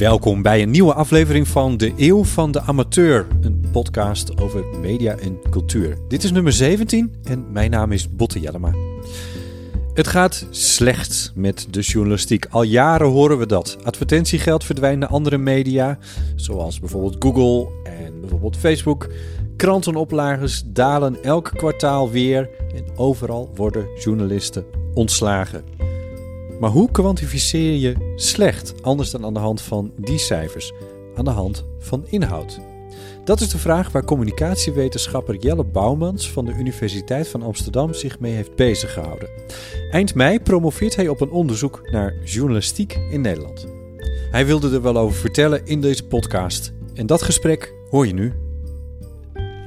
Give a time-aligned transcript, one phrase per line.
[0.00, 5.16] Welkom bij een nieuwe aflevering van De Eeuw van de Amateur, een podcast over media
[5.16, 5.98] en cultuur.
[6.08, 8.74] Dit is nummer 17 en mijn naam is Botte Jellema.
[9.94, 12.46] Het gaat slecht met de journalistiek.
[12.50, 13.76] Al jaren horen we dat.
[13.82, 15.98] Advertentiegeld verdwijnt naar andere media,
[16.36, 19.08] zoals bijvoorbeeld Google en bijvoorbeeld Facebook.
[19.56, 25.64] Krantenoplages dalen elk kwartaal weer en overal worden journalisten ontslagen.
[26.60, 30.72] Maar hoe kwantificeer je slecht anders dan aan de hand van die cijfers?
[31.14, 32.60] Aan de hand van inhoud.
[33.24, 38.32] Dat is de vraag waar communicatiewetenschapper Jelle Bouwmans van de Universiteit van Amsterdam zich mee
[38.32, 39.28] heeft beziggehouden.
[39.90, 43.66] Eind mei promoveert hij op een onderzoek naar journalistiek in Nederland.
[44.30, 46.72] Hij wilde er wel over vertellen in deze podcast.
[46.94, 48.32] En dat gesprek hoor je nu.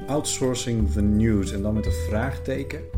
[0.06, 2.93] Outsourcing the news en dan met een vraagteken.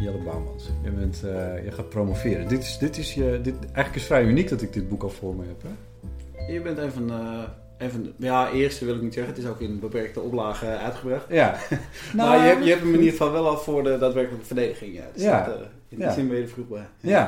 [0.00, 2.48] Jelle Bouwmans, je, bent, eh, je gaat promoveren.
[2.48, 5.02] Dit is, dit is je, dit, eigenlijk is het vrij uniek dat ik dit boek
[5.02, 5.62] al voor me heb.
[5.62, 6.52] Hè?
[6.52, 7.44] Je bent een van de...
[7.78, 9.34] Een van de ja, eerste wil ik niet zeggen.
[9.34, 11.24] Het is ook in beperkte oplage uitgebracht.
[11.28, 11.56] Ja.
[12.16, 14.94] maar je hebt, je hebt hem in ieder geval wel al voor de daadwerkelijke verdediging.
[14.94, 15.04] Ja.
[15.14, 15.44] Dus Ja.
[15.44, 16.12] dat, eh, in die Ja.
[16.12, 16.86] zin ben je er vroeg bij.
[17.00, 17.24] Ja,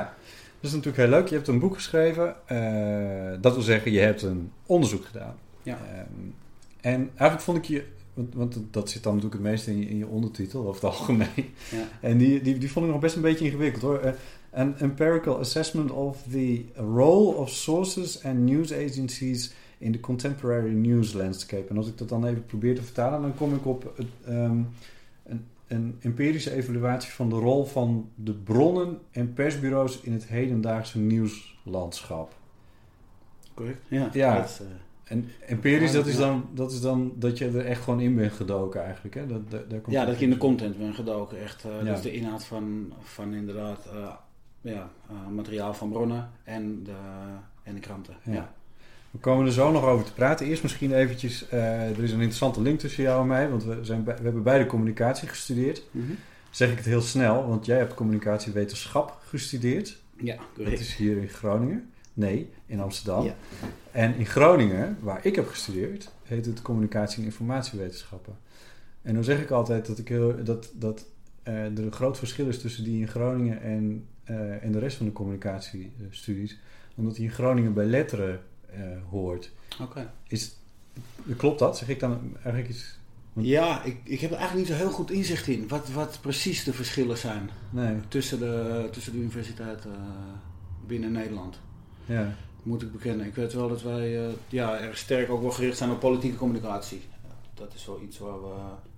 [0.61, 1.29] dat is natuurlijk heel leuk.
[1.29, 2.35] Je hebt een boek geschreven.
[2.47, 5.35] eh, dat wil zeggen, je hebt een onderzoek gedaan.
[5.63, 5.79] Ja.
[5.93, 6.05] Ehm,
[6.81, 7.85] en eigenlijk vond ik je...
[8.15, 10.99] Want, want dat zit dan natuurlijk het meest in je, in je ondertitel, over het
[10.99, 11.29] algemeen.
[11.71, 11.89] Ja.
[12.01, 13.99] En die, die, die vond ik nog best een beetje ingewikkeld hoor.
[13.99, 14.13] Eh,
[14.55, 21.13] An empirical assessment of the role of sources and news agencies in the contemporary news
[21.13, 21.69] landscape.
[21.69, 24.61] En als ik dat dan even probeer te vertalen, dan kom ik op het, ehm,
[25.23, 30.99] een, een empirische evaluatie van de rol van de bronnen en persbureaus in het hedendaagse
[30.99, 32.35] nieuwslandschap.
[33.55, 33.81] Correct?
[33.89, 34.11] Ja.
[34.13, 34.41] Ja.
[34.41, 34.67] Dat eh,
[35.05, 38.33] En empirisch, dat is, dan, dat is dan dat je er echt gewoon in bent
[38.33, 39.15] gedoken eigenlijk.
[39.15, 39.27] Hè?
[39.27, 41.41] Dat, daar, daar komt ja, dat je in de content bent gedoken.
[41.41, 41.85] Echt, Ja.
[41.85, 44.13] Dat is de inhoud van, van inderdaad eh,
[44.61, 46.95] ja, eh, materiaal van bronnen en de,
[47.63, 48.15] en de kranten.
[48.23, 48.33] Ja.
[48.33, 48.53] Ja.
[49.11, 50.47] We komen er zo nog over te praten.
[50.47, 54.05] Eerst misschien eventjes, er is een interessante link tussen jou en mij, want we, zijn,
[54.05, 55.83] we hebben beide communicatie gestudeerd.
[55.91, 56.13] Mhm.
[56.51, 60.01] Zeg ik het heel snel, want jij hebt communicatiewetenschap gestudeerd.
[60.17, 60.81] Ja, Dat correct.
[60.81, 61.92] is hier in Groningen.
[62.15, 63.25] Nee, in Amsterdam.
[63.25, 63.35] Ja.
[63.91, 68.37] En in Groningen, waar ik heb gestudeerd, heet het communicatie- en informatiewetenschappen.
[69.03, 71.07] En dan zeg ik altijd dat, ik heel, dat, dat
[71.43, 74.97] eh, er een groot verschil is tussen die in Groningen en, eh, en de rest
[74.97, 76.59] van de communicatiestudies.
[76.95, 78.41] Omdat die in Groningen bij letteren
[78.71, 78.81] eh,
[79.11, 79.53] hoort.
[79.81, 80.13] Oké.
[80.29, 80.57] Is,
[81.37, 81.79] klopt dat?
[81.79, 83.01] Zeg ik dan eigenlijk iets?
[83.35, 85.69] Ja, ik, ik heb er eigenlijk niet zo heel goed inzicht in.
[85.69, 89.93] Wat, wat precies de verschillen zijn Nee, tussen de, tussen de universiteiten
[90.87, 91.61] binnen Nederland.
[92.07, 92.35] Ja.
[92.63, 93.27] Moet ik bekennen.
[93.27, 96.37] Ik weet wel dat wij eh, ja, erg sterk ook wel gericht zijn op politieke
[96.37, 97.01] communicatie.
[97.55, 98.49] Dat is wel iets waar we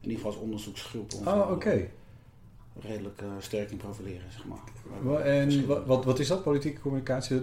[0.00, 1.62] in ieder geval als onderzoeksgroep ons Oh,
[2.81, 5.22] redelijk eh, sterk in profileren, zeg maar.
[5.25, 7.41] En wat, wat, is dat, politieke communicatie?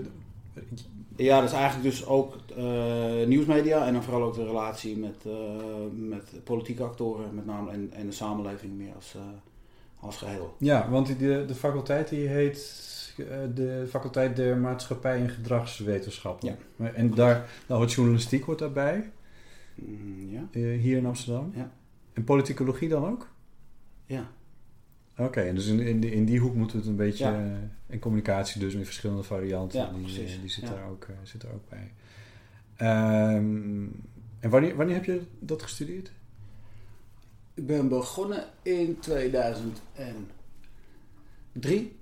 [1.16, 5.26] Ja, dat is eigenlijk dus ook eh, nieuwsmedia en dan vooral ook de relatie met,
[5.96, 9.16] met politieke actoren met name en, en de samenleving meer als,
[10.00, 10.56] als geheel.
[10.58, 12.58] Ja, want die- de, de faculteit die heet
[13.54, 16.58] de faculteit der maatschappij en gedragswetenschappen.
[16.78, 16.92] Ja.
[16.94, 19.12] En daar, nou, het journalistiek hoort daarbij,
[19.76, 20.48] Mm, ja?
[20.52, 21.52] eh, hier in Amsterdam.
[21.56, 21.72] Ja.
[22.14, 23.28] En politicologie dan ook?
[24.06, 24.30] Ja.
[25.18, 27.24] Oké, en dus in, in, die, in die hoek moeten we het een beetje...
[27.26, 27.34] Ja.
[27.40, 27.52] eh,
[27.88, 30.34] en communicatie dus met verschillende varianten, Ja, die, precies.
[30.36, 31.92] eh, die zit, daar ook, eh, zit er ook bij.
[32.76, 33.84] Ehm,
[34.40, 36.12] en wanneer, wanneer heb je dat gestudeerd?
[37.54, 41.96] Ik ben begonnen in 2003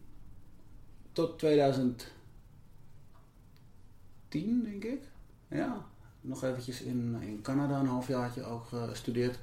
[1.12, 2.08] tot 2010,
[4.64, 5.02] denk ik.
[5.48, 5.86] Ja,
[6.22, 9.40] nog eventjes in, in Canada een halfjaartje ook gestudeerd.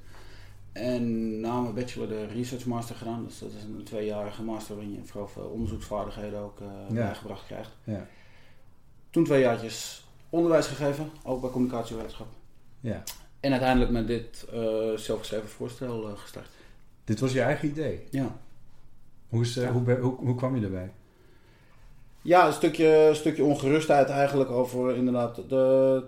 [0.72, 3.24] En na mijn bachelor de research master gedaan.
[3.24, 6.92] Dus dat is een tweejarige master waarin je vooral veel onderzoeksvaardigheden ook Ja.
[6.94, 7.70] bijgebracht krijgt.
[7.84, 8.06] Ja.
[9.10, 12.26] Toen twee jaartjes onderwijs gegeven, ook bij communicatiewetenschap.
[12.80, 13.02] Ja.
[13.40, 16.48] En uiteindelijk met dit eh, zelfgeschreven voorstel eh, gestart.
[17.04, 18.06] Dit was je eigen idee.
[18.10, 18.36] Ja.
[19.28, 19.72] Hoe, is, Ja.
[19.72, 20.92] hoe, hoe, hoe kwam je erbij?
[22.26, 26.02] Ja, een stukje, een stukje ongerustheid eigenlijk over inderdaad de,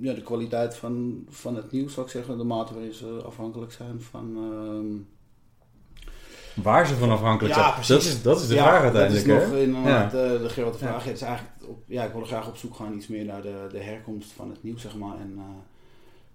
[0.00, 2.38] ja, de kwaliteit van, van het nieuws, zou ik zeggen.
[2.38, 4.36] De mate waarin ze afhankelijk zijn van...
[4.36, 4.96] ehm,
[6.62, 7.74] Waar ze van afhankelijk Ja, zijn.
[7.74, 7.88] precies.
[7.88, 9.26] Dat is, dat is de ja, vraag uiteindelijk.
[9.26, 9.62] Dat is nog hè?
[9.62, 10.24] inderdaad Ja.
[10.24, 11.04] eh, de grote vraag.
[11.04, 13.66] Het is eigenlijk op, ja, ik wil graag op zoek gaan iets meer naar de,
[13.70, 15.18] de herkomst van het nieuws, zeg maar.
[15.18, 15.42] En eh,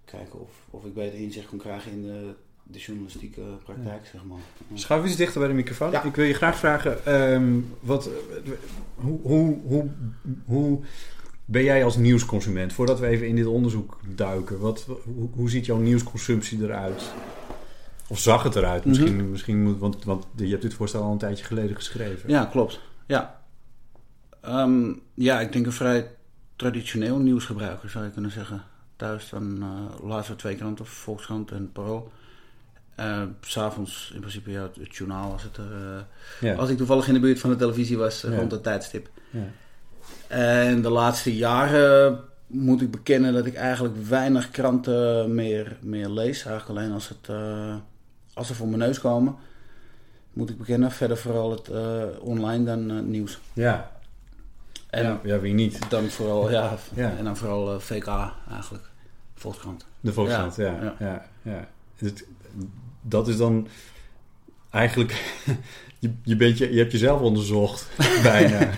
[0.05, 2.33] kijken of, of ik beter inzicht kon krijgen in de,
[2.63, 4.37] de journalistieke praktijk, zeg maar.
[4.67, 4.77] Ja.
[4.77, 5.91] Schuif eens dichter bij de microfoon.
[5.91, 6.03] Ja.
[6.03, 8.09] Ik wil je graag vragen, ehm, wat,
[8.95, 9.89] hoe, hoe, hoe,
[10.45, 10.79] hoe
[11.45, 15.65] ben jij als nieuwsconsument, voordat we even in dit onderzoek duiken, wat, hoe, hoe ziet
[15.65, 17.13] jouw nieuwsconsumptie eruit?
[18.07, 18.85] Of zag het eruit?
[18.85, 22.29] Misschien, misschien moet, want, want je hebt dit voorstel al een tijdje geleden geschreven.
[22.29, 22.79] Ja, klopt.
[23.05, 23.41] Ja.
[24.41, 26.11] Ehm, ja, ik denk een vrij
[26.55, 28.63] traditioneel nieuwsgebruiker zou je kunnen zeggen.
[28.95, 32.11] Thuis dan eh laatste twee kranten, Volkskrant en Parool.
[33.41, 36.01] S S'avonds in principe ja, het, het journaal als, het, er, eh,
[36.49, 36.55] Ja.
[36.55, 39.09] als ik toevallig in de buurt van de televisie was eh, rond dat tijdstip.
[39.29, 39.39] Ja.
[40.27, 46.45] En de laatste jaren moet ik bekennen dat ik eigenlijk weinig kranten meer, meer lees.
[46.45, 47.35] Eigenlijk alleen als, het,
[48.33, 49.35] als ze voor mijn neus komen.
[50.33, 50.91] Moet ik bekennen.
[50.91, 51.69] Verder vooral het
[52.19, 53.39] online dan nieuws.
[53.53, 53.91] Ja.
[54.89, 55.89] En ja, ja, wie niet?
[55.89, 58.07] dan vooral, ja, en dan vooral VK
[58.51, 58.89] eigenlijk.
[59.35, 59.85] Volkskrant.
[59.99, 60.77] De Volkskrant, ja.
[60.81, 61.25] Ja, ja.
[61.41, 62.25] ja, Het-
[63.03, 63.67] dat is dan
[64.71, 65.11] eigenlijk...
[65.99, 67.89] je, je, bent je, je hebt jezelf onderzocht,
[68.23, 68.69] bijna.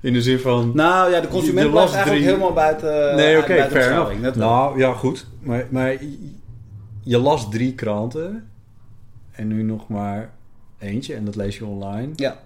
[0.00, 0.70] In de zin van...
[0.74, 3.16] Nou ja, de consument las eigenlijk drie- helemaal buiten.
[3.16, 4.36] nee, oké, buiten fair.
[4.36, 5.26] Nou, ja, goed.
[5.40, 5.96] Maar, maar
[7.02, 8.48] je las drie kranten.
[9.30, 10.30] En nu nog maar
[10.78, 11.14] eentje.
[11.14, 12.12] En dat lees je online.
[12.16, 12.40] Ja.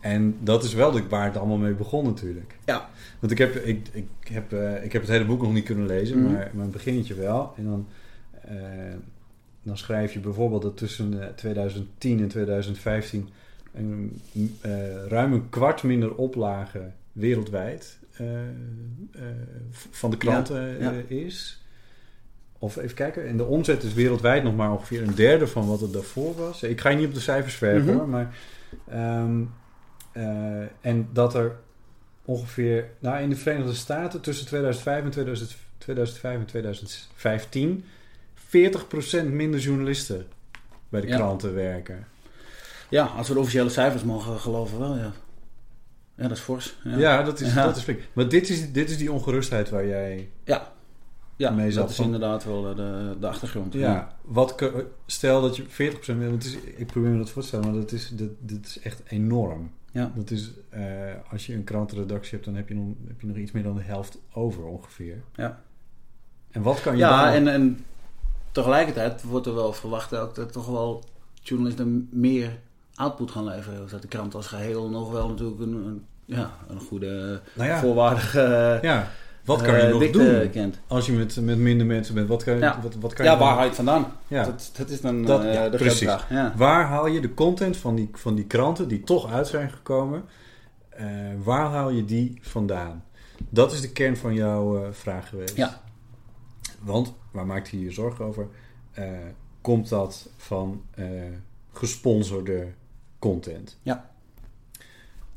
[0.00, 2.58] En dat is wel waar het allemaal mee begon natuurlijk.
[2.64, 2.88] Ja.
[3.18, 5.86] Want ik heb, ik, ik, heb, eh, ik heb het hele boek nog niet kunnen
[5.86, 6.32] lezen, Mhm.
[6.32, 7.52] maar, een beginnetje wel.
[7.56, 7.86] En dan,
[8.42, 8.56] eh,
[9.66, 13.28] dan schrijf je bijvoorbeeld dat tussen eh, 2010 en 2015
[13.74, 14.20] een,
[14.60, 18.48] eh, ruim een kwart minder oplagen wereldwijd eh, eh,
[19.70, 20.92] v- van de kranten Ja, ja.
[21.08, 21.60] eh, is.
[22.58, 25.80] Of even kijken, en de omzet is wereldwijd nog maar ongeveer een derde van wat
[25.80, 26.62] het daarvoor was.
[26.62, 27.96] Ik ga je niet op de cijfers verven Mhm.
[27.96, 28.36] hoor, maar...
[28.88, 29.42] ehm,
[30.12, 31.56] eh, en dat er
[32.24, 37.84] ongeveer, nou in de Verenigde Staten tussen 2005 en 2000, 2005 en 2015
[38.56, 40.26] 40% minder journalisten
[40.88, 41.16] bij de Ja.
[41.16, 42.06] kranten werken.
[42.90, 45.12] Ja, als we de officiële cijfers mogen geloven wel, ja.
[46.14, 46.76] Ja, dat is fors.
[46.84, 47.64] Ja, Ja, dat, is, Ja.
[47.64, 48.00] dat is flink.
[48.12, 50.30] Maar dit is, dit is die ongerustheid waar jij...
[50.44, 50.72] Ja,
[51.36, 53.72] ja Mee zat dat is van- inderdaad wel de, de achtergrond.
[53.72, 54.70] Ja, wat,
[55.06, 55.66] stel dat je 40%
[56.16, 56.28] meer...
[56.30, 58.64] want Het is, ik probeer me dat voor te stellen, maar dat is, dat, dat
[58.64, 59.70] is echt enorm.
[59.92, 60.12] Ja.
[60.14, 60.84] Dat is, eh,
[61.30, 63.76] als je een krantenredactie hebt, dan heb je, nog, heb je nog iets meer dan
[63.76, 65.22] de helft over ongeveer.
[65.34, 65.62] Ja.
[66.50, 67.32] En wat kan je Ja, dan...
[67.34, 67.84] en, en
[68.62, 71.04] tegelijkertijd wordt er wel verwacht ook dat toch wel
[71.42, 72.58] journalisten meer
[72.94, 73.82] output gaan leveren.
[73.82, 77.68] Dus dat de krant als geheel nog wel natuurlijk een, een, ja, een goede, Nou
[77.68, 77.78] ja.
[77.80, 79.08] volwaardige Ja,
[79.44, 80.78] wat kan je eh, nog dikte doen kent.
[80.86, 82.28] als je met, met minder mensen bent?
[82.28, 82.78] Wat kan, je- Ja.
[82.82, 84.12] wat, wat kan Ja, je dan- waar haal je het vandaan?
[84.28, 84.44] Ja.
[84.44, 85.98] Dat, dat is dan Dat- eh, ja, de grote precies.
[86.08, 86.30] vraag.
[86.30, 86.52] Ja.
[86.56, 90.24] Waar haal je de content van die, van die kranten die toch uit zijn gekomen?
[90.88, 91.06] eh,
[91.42, 93.04] waar haal je die vandaan?
[93.48, 95.56] Dat is de kern van jouw vraag geweest.
[95.56, 95.80] Ja.
[96.82, 98.46] Want, waar maakt je je zorgen over?
[98.92, 99.08] Eh,
[99.60, 101.06] komt dat van eh,
[101.72, 102.66] gesponsorde
[103.18, 103.78] content?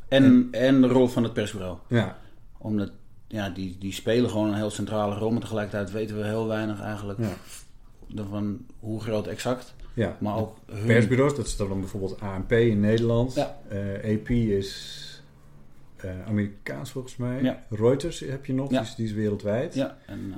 [0.07, 1.77] En, en de rol van het persbureau.
[1.87, 2.17] Ja,
[2.57, 2.91] Omdat
[3.27, 6.81] ja, die, die spelen gewoon een heel centrale rol, maar tegelijkertijd weten we heel weinig
[6.81, 8.23] eigenlijk Ja.
[8.23, 9.73] van hoe groot exact.
[9.93, 10.17] ja.
[10.19, 10.85] Maar ook hun...
[10.85, 13.33] persbureaus, dat is dan bijvoorbeeld ANP in Nederland.
[13.33, 13.57] Ja.
[13.67, 15.07] Eh, AP is
[16.27, 17.43] Amerikaans volgens mij.
[17.43, 17.63] Ja.
[17.69, 18.79] Reuters heb je nog, Ja.
[18.79, 19.73] die, is, die is wereldwijd.
[19.73, 20.33] Ja, en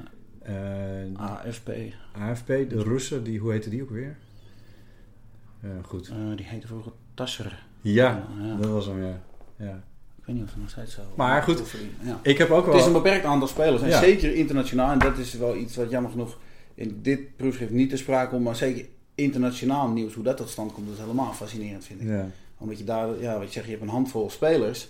[1.16, 4.18] AFP, eh, AFP, de Russen, die, hoe heette die ook weer?
[5.60, 6.08] Ja, goed.
[6.10, 7.64] eh, die heette vroeger Tasser.
[7.82, 8.56] Ja, ja.
[8.56, 9.22] dat was hem, ja.
[9.56, 9.84] ja.
[10.18, 11.02] Ik weet niet of ze nog steeds zo...
[11.16, 11.62] Maar goed,
[12.04, 12.20] Ja.
[12.24, 13.02] Ik heb ook Het is een wel...
[13.02, 13.82] beperkt aantal spelers.
[13.82, 14.00] En Ja.
[14.00, 14.92] zeker internationaal.
[14.92, 16.38] En dat is wel iets wat jammer genoeg
[16.76, 18.44] in dit proefschrift niet te sprake komt.
[18.44, 22.08] Maar zeker internationaal nieuws, hoe dat tot stand komt, dat is helemaal fascinerend, vind ik.
[22.08, 24.90] Ja, Omdat je daar, ja, wat je zegt, je hebt een handvol spelers.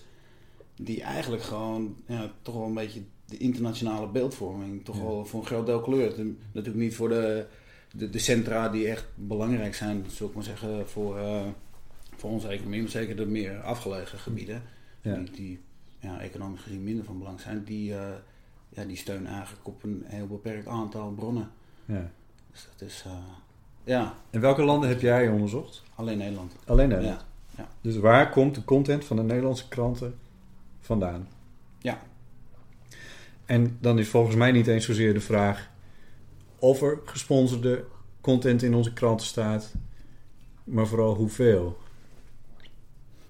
[0.75, 5.45] Die eigenlijk gewoon, ja, toch wel een beetje de internationale beeldvorming, toch wel voor een
[5.45, 6.19] groot deel kleur.
[6.19, 7.45] En Natuurlijk niet voor de,
[7.95, 11.41] de, de centra die echt belangrijk zijn, zou ik maar zeggen, voor, eh,
[12.15, 12.81] voor onze economie.
[12.81, 14.61] Maar zeker de meer afgelegen gebieden,
[15.01, 15.59] die, die
[15.99, 18.07] ja, economisch gezien minder van belang zijn, die, eh,
[18.69, 21.49] ja, die steunen eigenlijk op een heel beperkt aantal bronnen.
[21.85, 22.11] ja.
[22.51, 23.11] Dus dat is, eh,
[23.83, 25.83] Ja, En welke landen heb jij onderzocht?
[25.95, 26.53] alleen Nederland.
[26.65, 27.25] Alleen Nederland.
[27.55, 27.69] Ja, ja.
[27.81, 30.15] Dus waar komt de content van de Nederlandse kranten
[30.79, 31.27] vandaan?
[33.51, 35.67] En dan is volgens mij niet eens zozeer de vraag
[36.59, 37.83] of er gesponsorde
[38.21, 39.73] content in onze kranten staat,
[40.63, 41.77] maar vooral hoeveel.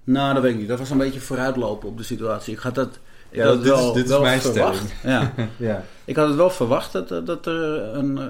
[0.04, 0.68] Nou, dat weet ik niet.
[0.68, 2.52] Dat was een beetje vooruitlopen op de situatie.
[2.54, 2.98] Ik had dat...
[3.30, 4.92] Ik Ja, had dit is- wel, dit is mijn verwacht.
[5.02, 5.32] Ja.
[5.56, 5.84] Ja.
[6.04, 8.26] Ik had het wel verwacht dat, dat er een, eh,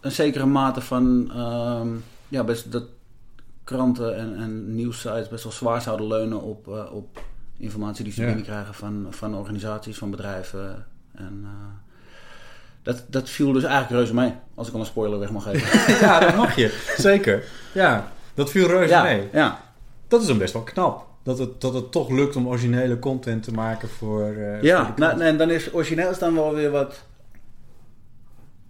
[0.00, 1.30] een zekere mate van...
[1.32, 1.88] ehm,
[2.28, 2.84] ja, best dat
[3.64, 7.22] kranten en, en nieuwssites best wel zwaar zouden leunen op, eh, op
[7.56, 8.26] informatie die ze Ja.
[8.26, 10.86] binnenkrijgen van, van organisaties, van bedrijven.
[11.26, 11.50] En eh,
[12.82, 15.94] dat, dat viel dus eigenlijk reuze mee, als ik al een spoiler weg mag geven.
[16.06, 16.78] ja, dat mag je.
[16.96, 17.44] Zeker.
[17.72, 19.28] Ja, dat viel reuze ja, mee.
[19.32, 19.60] ja.
[20.08, 21.08] Dat is dan best wel knap.
[21.22, 24.22] Dat het, dat het toch lukt om originele content te maken voor.
[24.32, 27.02] eh, voor Ja, de nou, nee, dan is origineel dan wel weer wat.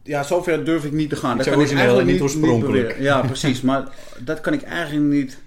[0.02, 1.30] Ja, zover durf ik niet te gaan.
[1.30, 2.98] Ik Dat kan origineel en eigenlijk niet oorspronkelijk.
[2.98, 3.60] ja, precies.
[3.60, 3.88] Maar
[4.18, 5.38] dat kan ik eigenlijk niet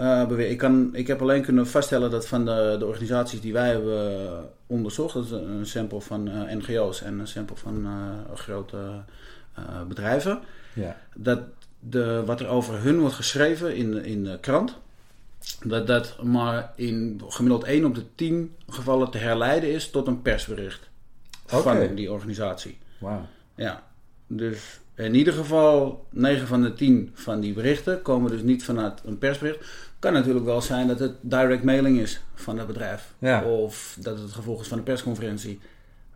[0.00, 0.50] eh.
[0.50, 4.48] Ik, kan, ik heb alleen kunnen vaststellen dat van de, de organisaties die wij hebben
[4.66, 8.76] onderzocht, dat is een sample van eh, NGO's en een sample van eh, grote
[9.88, 10.38] bedrijven,
[10.74, 10.96] ja.
[11.14, 11.40] dat
[11.80, 14.76] de, wat er over hun wordt geschreven in, de- in de krant,
[15.64, 20.22] dat dat maar in gemiddeld 1 op de 10 gevallen te herleiden is tot een
[20.22, 20.88] persbericht
[21.46, 22.78] van die organisatie.
[22.98, 23.26] Wauw.
[23.54, 23.82] Ja,
[24.26, 29.00] dus in ieder geval 9 van de 10 van die berichten komen dus niet vanuit
[29.04, 29.64] een persbericht.
[30.00, 33.14] Kan natuurlijk wel zijn dat het direct mailing is van het bedrijf.
[33.18, 33.44] Ja.
[33.44, 35.60] Of dat het het gevolg is van een persconferentie.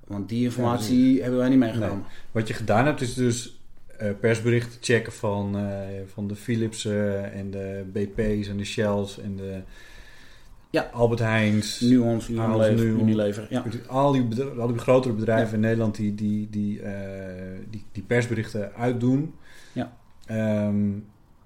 [0.07, 1.97] Want die informatie hebben wij niet meegenomen.
[1.97, 2.07] Nee.
[2.33, 3.59] Wat je gedaan hebt is dus
[3.97, 5.65] eh, persberichten checken van, eh,
[6.07, 9.61] van de Philips eh, en de BP's en de Shells en de
[10.71, 10.91] Ja.
[10.93, 11.81] Albert Heijns.
[11.81, 13.01] Nuance, Alles Unilever, nu.
[13.01, 13.47] Unilever.
[13.51, 13.65] Ja.
[13.87, 16.81] Al die, al die grotere bedrijven in Nederland die, die, die,
[17.71, 19.35] die, die persberichten uitdoen.
[19.73, 19.97] Ja.
[20.27, 20.91] Ehm,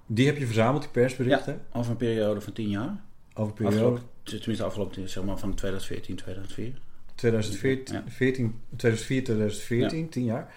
[0.08, 3.00] die heb je verzameld, die persberichten, Over een periode van 10 jaar.
[3.34, 6.78] over periode Afgelopen, tenminste afgelopen, zeg maar van 2014, 2004.
[7.14, 8.02] 2014, Ja.
[8.06, 10.54] 14, 2004, 2014, 10 jaar.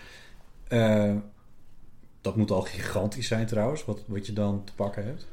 [0.68, 1.16] Eh,
[2.22, 5.28] dat moet al gigantisch zijn trouwens, wat, wat je dan te pakken hebt.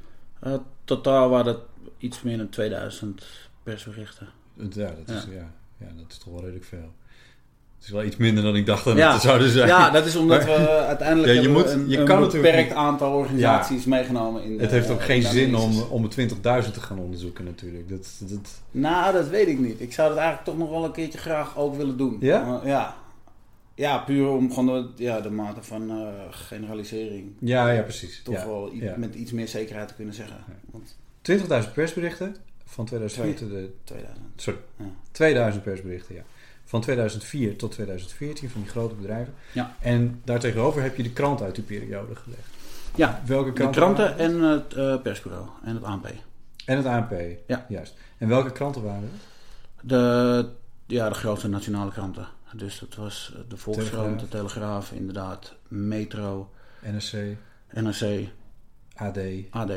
[0.46, 1.60] Uh, totaal waren dat
[1.98, 3.26] iets meer dan 2000
[3.62, 4.28] persberichten.
[4.54, 5.32] Ja, dat is, Ja.
[5.32, 5.52] ja.
[5.78, 6.92] Ja, dat is toch wel redelijk veel.
[7.78, 9.12] Het is wel iets minder dan ik dacht dat Ja.
[9.12, 9.68] het zouden zijn.
[9.68, 12.52] Ja, dat is omdat Maar- we uiteindelijk Ja, je moet- een, je een kan natuurlijk
[12.52, 14.42] beperkt aantal organisaties meegenomen.
[14.42, 17.88] In Het heeft ook geen zin om, om de 20.000 te gaan onderzoeken natuurlijk.
[17.88, 19.80] Dat, dat, Nou, dat weet ik niet.
[19.80, 22.16] Ik zou dat eigenlijk toch nog wel een keertje graag ook willen doen.
[22.20, 22.60] Ja?
[22.64, 22.96] Ja.
[23.74, 24.66] Ja, puur om gewoon
[24.96, 27.32] de, ja, de mate van eh, generalisering.
[27.40, 28.20] ja, ja, precies.
[28.24, 30.36] Toch wel met iets meer zekerheid te kunnen zeggen.
[30.70, 33.48] Want 20.000 persberichten van 2004 Twee.
[33.48, 34.26] tot de, 2000.
[34.36, 34.84] sorry, Ja.
[35.12, 36.22] 2000 persberichten, ja.
[36.68, 39.34] Van 2004 tot 2014 van die grote bedrijven.
[39.52, 39.76] Ja.
[39.80, 42.48] En daartegenover heb je de krant uit die periode gelegd.
[42.94, 44.04] Ja, Welke de kranten?
[44.04, 46.08] waren en het eh, persbureau en het ANP.
[46.64, 47.12] En het ANP.
[47.46, 47.66] Ja.
[47.68, 47.94] Juist.
[48.18, 49.10] En welke kranten waren het?
[49.88, 50.48] De,
[50.86, 52.28] ja, de grootste nationale kranten.
[52.52, 54.20] Dus dat was de Volkskrant, Telegraaf.
[54.20, 56.50] de Telegraaf, inderdaad, Metro,
[56.82, 57.36] NRC,
[57.72, 58.28] NRC,
[58.94, 59.18] AD.
[59.50, 59.70] AD.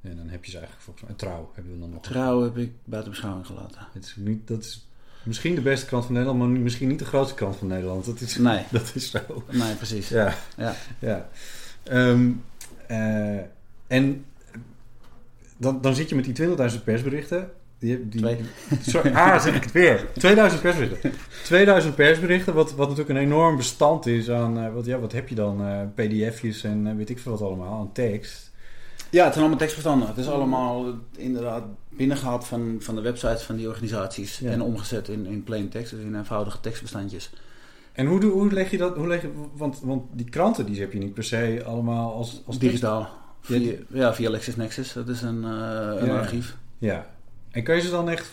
[0.00, 1.10] En dan heb je ze eigenlijk volgens mij.
[1.10, 2.02] En Trouw hebben we dan nog.
[2.02, 3.86] Trouw heb ik buiten beschouwing gelaten.
[3.92, 4.85] Het is niet, dat is
[5.26, 8.04] misschien de beste krant van Nederland, maar misschien niet de grootste krant van Nederland.
[8.04, 9.18] Dat is, Nee, dat is zo.
[9.50, 10.08] nee, precies.
[10.08, 10.34] Ja.
[10.56, 10.74] Ja.
[10.98, 11.28] ja.
[11.82, 12.30] Ehm,
[12.86, 13.38] eh,
[13.86, 14.24] en
[15.56, 16.34] dan, dan zit je met die
[16.78, 17.50] 20.000 persberichten.
[17.78, 18.40] Die, die, Twee.
[18.82, 20.06] Sorry, ah, zeg ik het weer.
[20.18, 21.12] 2000 persberichten.
[21.44, 24.58] 2000 persberichten, wat, wat natuurlijk een enorm bestand is aan...
[24.58, 25.62] eh, wat, ja, wat heb je dan?
[25.66, 28.50] eh, pdf'jes en weet ik veel wat allemaal, aan tekst.
[29.10, 30.08] Ja, het zijn allemaal tekstbestanden.
[30.08, 30.84] Het is allemaal
[31.16, 34.38] inderdaad binnengehaald van, van de websites van die organisaties.
[34.38, 34.50] Ja.
[34.50, 37.30] En omgezet in, in plain text, dus in eenvoudige tekstbestandjes.
[37.92, 38.96] En hoe, doe- hoe leg je dat?
[38.96, 42.42] Hoe leg je, want, want die kranten die heb je niet per se allemaal als,
[42.46, 43.00] als Digitaal.
[43.00, 43.08] Ja,
[43.40, 44.92] Via, ja, via LexisNexis.
[44.92, 45.50] Dat is een, eh,
[46.00, 46.18] een Ja.
[46.18, 46.56] archief.
[46.78, 47.06] Ja.
[47.50, 48.30] En kan je ze dan echt,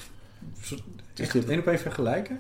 [1.16, 2.40] echt dit- één op één vergelijken?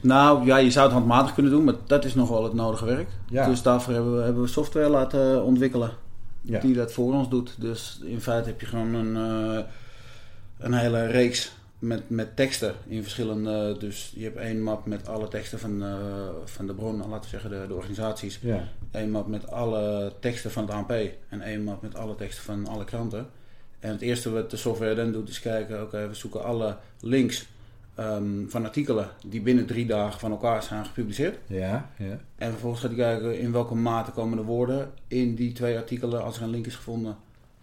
[0.00, 2.84] Nou ja, je zou het handmatig kunnen doen, maar dat is nog wel het nodige
[2.84, 3.08] werk.
[3.28, 3.46] Ja.
[3.46, 5.90] Dus daarvoor hebben we, hebben we software laten ontwikkelen
[6.44, 6.60] Ja.
[6.60, 7.54] die dat voor ons doet.
[7.58, 9.64] Dus in feite heb je gewoon een, eh,
[10.58, 13.76] een hele reeks met, met teksten in verschillende...
[13.78, 15.94] Dus je hebt één map met alle teksten van, eh,
[16.44, 18.38] van de bron, laten we zeggen de, de organisaties.
[18.42, 18.68] Ja.
[18.90, 20.90] Één map met alle teksten van het ANP
[21.28, 23.26] en één map met alle teksten van alle kranten.
[23.78, 27.46] En het eerste wat de software dan doet is kijken, oké, we zoeken alle links
[27.94, 31.38] ehm, van artikelen die binnen drie dagen van elkaar zijn gepubliceerd.
[31.46, 32.18] Ja, ja.
[32.36, 36.24] En vervolgens gaat hij kijken in welke mate komen de woorden in die twee artikelen,
[36.24, 37.16] als er een link is gevonden,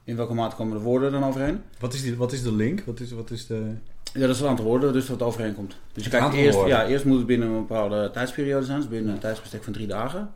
[0.04, 1.62] in welke mate komen de woorden dan overeen.
[1.80, 2.84] Wat is, die, wat is de link?
[2.86, 3.74] Wat is, wat is de...
[4.14, 5.76] Ja, dat is het aantal woorden, dus wat overeenkomt.
[5.94, 6.78] Dus je kijkt eerst, woorden.
[6.78, 9.88] ja, eerst moet het binnen een bepaalde tijdsperiode zijn, dus binnen een tijdsbestek van drie
[9.88, 10.32] dagen.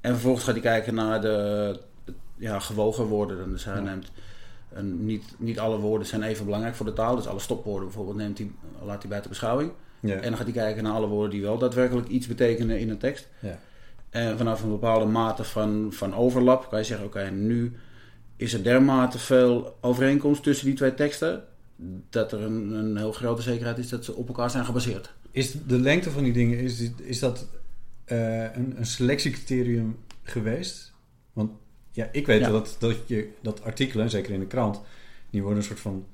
[0.00, 1.78] En vervolgens gaat hij kijken naar de,
[2.36, 3.38] ja, gewogen worden.
[3.38, 4.10] Dan, dus hij neemt
[4.76, 7.16] een, niet, niet alle woorden zijn even belangrijk voor de taal.
[7.16, 8.50] Dus alle stopwoorden bijvoorbeeld neemt hij,
[8.84, 9.70] laat hij buiten beschouwing.
[10.00, 10.14] Ja.
[10.14, 12.98] En dan gaat hij kijken naar alle woorden die wel daadwerkelijk iets betekenen in een
[12.98, 13.28] tekst.
[13.40, 13.58] Ja.
[14.10, 17.72] En vanaf een bepaalde mate van, van overlap kan je zeggen: oké, nu
[18.36, 21.42] is er dermate veel overeenkomst tussen die twee teksten.
[22.10, 25.12] dat er een, een heel grote zekerheid is dat ze op elkaar zijn gebaseerd.
[25.30, 27.46] Is de lengte van die dingen, is, is dat
[28.04, 30.92] eh, een, een selectiecriterium geweest?
[31.32, 31.50] Want
[31.96, 32.48] ja, ik weet Ja.
[32.50, 34.80] dat, dat, je, dat artikelen, zeker in de krant,
[35.30, 36.04] die worden een soort van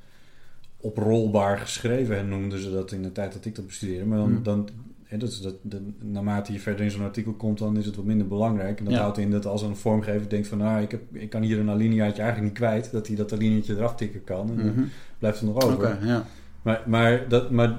[0.80, 2.16] oprolbaar geschreven.
[2.16, 4.04] En noemden ze dat in de tijd dat ik dat bestudeerde.
[4.04, 4.42] Maar dan, Hmm.
[4.42, 4.68] dan
[5.04, 8.04] hè, dat dat, dat, naarmate je verder in zo'n artikel komt, dan is het wat
[8.04, 8.78] minder belangrijk.
[8.78, 9.00] En dat Ja.
[9.00, 11.70] houdt in dat als een vormgever denkt van, nou, ik, heb, ik kan hier een
[11.70, 14.50] alineaatje eigenlijk niet kwijt, dat hij dat alineaatje eraf tikken kan.
[14.50, 14.82] En dan Mhm.
[15.18, 15.74] blijft er nog over.
[15.74, 16.26] Oké, ja.
[16.62, 17.78] Maar, maar, dat, maar,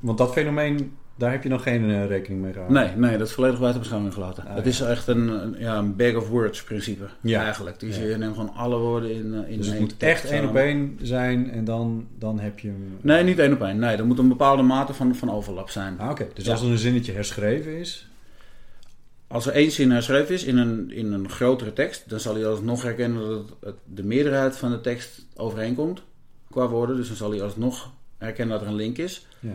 [0.00, 2.82] want dat fenomeen, daar heb je nog geen eh, rekening mee gehouden.
[2.82, 4.46] Nee, nee, dat is volledig buiten beschouwing gelaten.
[4.46, 4.70] Ah, het ja.
[4.70, 7.04] is echt een, een- ja, een bag of words principe.
[7.20, 7.42] Ja.
[7.44, 7.80] Eigenlijk.
[7.80, 8.02] Dus Ja.
[8.04, 10.98] je neemt gewoon alle woorden in, eh, in Dus het moet echt één op één
[11.02, 12.98] zijn en dan, dan heb je hem...
[13.00, 13.78] Nee, niet één op één.
[13.78, 15.98] Nee, er moet een bepaalde mate van, van overlap zijn.
[15.98, 16.26] Ah, oké.
[16.34, 18.08] Dus als er een zinnetje herschreven is...
[19.26, 22.46] Als er één zin herschreven is in een, in een grotere tekst, dan zal hij
[22.46, 26.02] alsnog herkennen dat het, het- de meerderheid van de tekst overeenkomt
[26.50, 26.96] qua woorden.
[26.96, 29.26] Dus dan zal hij alsnog herkennen dat er een link is.
[29.40, 29.50] Ja.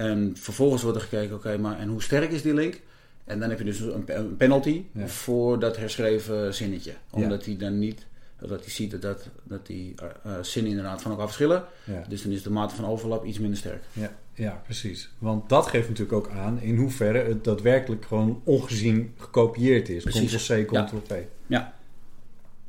[0.00, 2.80] En vervolgens wordt er gekeken, oké, maar en hoe sterk is die link?
[3.24, 5.06] En dan heb je dus een, pe- een penalty Ja.
[5.06, 6.92] voor dat herschreven zinnetje.
[7.10, 8.06] Omdat hij dan niet,
[8.38, 11.64] dat hij ziet dat, dat, dat die eh, zinnen inderdaad van elkaar verschillen.
[11.84, 12.04] Ja.
[12.08, 13.82] Dus dan is de mate van overlap iets minder sterk.
[13.92, 15.10] Ja, ja, precies.
[15.18, 20.02] Want dat geeft natuurlijk ook aan in hoeverre het daadwerkelijk gewoon ongezien gekopieerd is.
[20.02, 20.44] Precies.
[20.44, 20.84] Ctrl-C, Ja.
[20.84, 21.14] Ctrl-V.
[21.46, 21.74] Ja.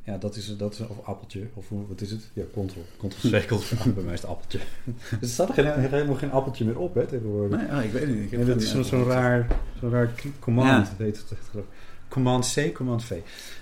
[0.04, 1.48] Ja, dat is, dat is of appeltje.
[1.54, 2.30] Of hoe- wat is het?
[2.32, 2.80] Ja, Ctrl.
[3.08, 3.84] Ctrl-C, Ctrl-V.
[3.94, 4.58] Bij mij is het appeltje.
[5.20, 7.58] er staat er geen, helemaal geen appeltje meer op, hè, tegenwoordig.
[7.60, 8.22] Nee, ah, ik weet het niet.
[8.24, 9.46] Ik heb Nee, dat is zo'n raar,
[9.80, 10.68] zo'n raar command.
[10.98, 11.04] Ja.
[11.04, 11.70] Heet het, echt, geloof ik.
[12.08, 13.12] command C, command V.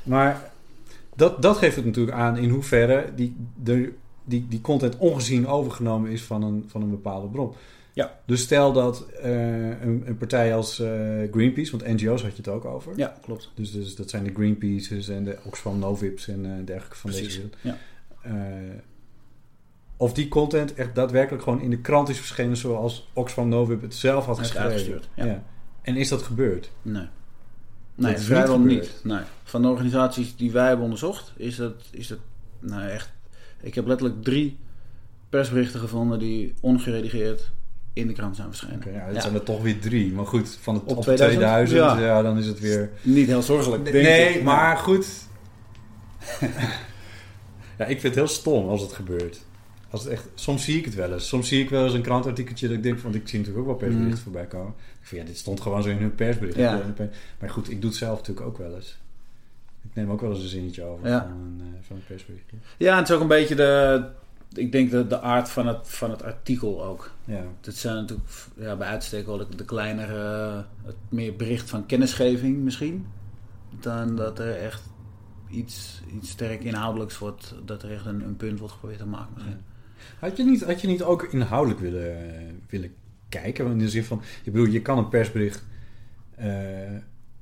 [0.02, 0.50] Maar
[1.16, 3.92] dat, dat geeft het natuurlijk aan in hoeverre die, de,
[4.24, 7.52] die, die content ongezien overgenomen is van een, van een bepaalde bron.
[8.00, 8.18] Ja.
[8.26, 10.88] Dus stel dat eh, een, een partij als eh,
[11.30, 12.92] Greenpeace, want NGO's had je het ook over.
[12.96, 13.50] Ja, klopt.
[13.54, 17.26] Dus, dus dat zijn de Greenpeaces en de Oxfam Novips en eh, dergelijke van Precies.
[17.26, 17.56] deze wereld.
[17.60, 17.76] Ja.
[19.96, 23.94] Of die content echt daadwerkelijk gewoon in de krant is verschenen zoals Oxfam Novib het
[23.94, 25.00] zelf had geschreven.
[25.14, 25.44] ja.
[25.82, 26.70] En is dat gebeurd?
[26.82, 27.06] Nee.
[27.94, 29.00] Nee, vrijwel niet.
[29.02, 29.20] Nee.
[29.44, 32.18] Van de organisaties die wij hebben onderzocht, is dat, is dat
[32.58, 33.12] nou echt.
[33.60, 34.58] Ik heb letterlijk drie
[35.28, 37.50] persberichten gevonden die ongeredigeerd
[37.92, 38.76] in de krant zijn verschenen.
[38.76, 39.20] Oké, ja, dat Ja.
[39.20, 40.12] zijn er toch weer drie.
[40.12, 41.40] Maar goed, van het Op op 2000?
[41.42, 41.98] 2000, ja.
[42.06, 42.22] Ja.
[42.22, 42.90] dan is het weer...
[43.02, 44.42] Niet heel zorgelijk, denk nee, ik.
[44.42, 45.06] maar goed.
[47.78, 49.40] ja, ik vind het heel stom als het gebeurt.
[49.90, 51.28] Als het echt, soms zie ik het wel eens.
[51.28, 53.70] Soms zie ik wel eens een krantartikeltje dat ik denk, want ik zie natuurlijk ook
[53.78, 54.22] wel persberichten Mm.
[54.24, 54.74] voorbij komen.
[55.00, 56.56] Ik vind, ja, dit stond gewoon zo in hun persbericht.
[56.56, 56.74] Ja.
[56.74, 58.98] In hun per- Maar goed, ik doe het zelf natuurlijk ook wel eens.
[59.82, 61.20] Ik neem ook wel eens een zinnetje over Ja.
[61.20, 62.56] van, een, eh, van een persberichtje.
[62.76, 64.04] Ja, en het is ook een beetje de.
[64.52, 67.10] Ik denk de, de aard van het, van het artikel ook.
[67.24, 67.42] Ja.
[67.60, 72.56] Dat zijn natuurlijk ja, bij uitstek wel de, de kleinere, het meer bericht van kennisgeving
[72.56, 73.06] misschien.
[73.80, 74.82] Dan dat er echt
[75.50, 79.32] iets, iets sterk inhoudelijks wordt, dat er echt een, een punt wordt geprobeerd te maken
[79.34, 79.60] misschien.
[80.18, 82.94] Had je niet, had je niet ook inhoudelijk willen, willen
[83.28, 83.64] kijken?
[83.64, 85.64] Want in de zin van, ik bedoel, je kan een persbericht
[86.36, 86.92] eh,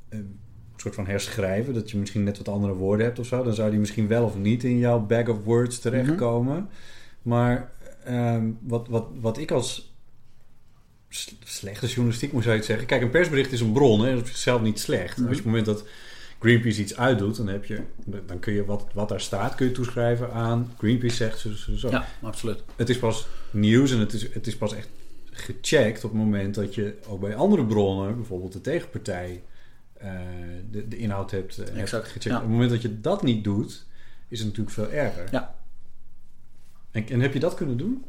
[0.09, 0.39] een
[0.77, 3.43] soort van herschrijven, dat je misschien net wat andere woorden hebt of zo.
[3.43, 6.69] Dan zou die misschien wel of niet in jouw bag of words terechtkomen.
[7.29, 7.71] Maar
[8.05, 9.93] ehm, wat, wat, wat ik als
[11.45, 12.87] slechte journalistiek moet je het zeggen.
[12.87, 15.11] Kijk, een persbericht is een bron, hè, dat is zichzelf niet slecht.
[15.11, 15.85] Als je op het moment dat
[16.39, 17.83] Greenpeace iets uitdoet, dan, heb je,
[18.27, 21.77] dan kun je wat, wat daar staat, kun je toeschrijven aan Greenpeace zegt zo, zo,
[21.77, 21.91] zo.
[21.91, 22.63] Ja, absoluut.
[22.77, 24.89] Het is pas nieuws en het is, het is pas echt
[25.31, 29.43] gecheckt op het moment dat je ook bij andere bronnen, bijvoorbeeld de tegenpartij,
[29.93, 30.11] eh,
[30.71, 32.25] de, de inhoud hebt, eh, hebt Exact, gecheckt.
[32.25, 32.35] ja.
[32.35, 33.87] Op het moment dat je dat niet doet,
[34.29, 35.29] is het natuurlijk veel erger.
[35.31, 35.58] Ja.
[36.91, 38.05] En, en heb je dat kunnen doen?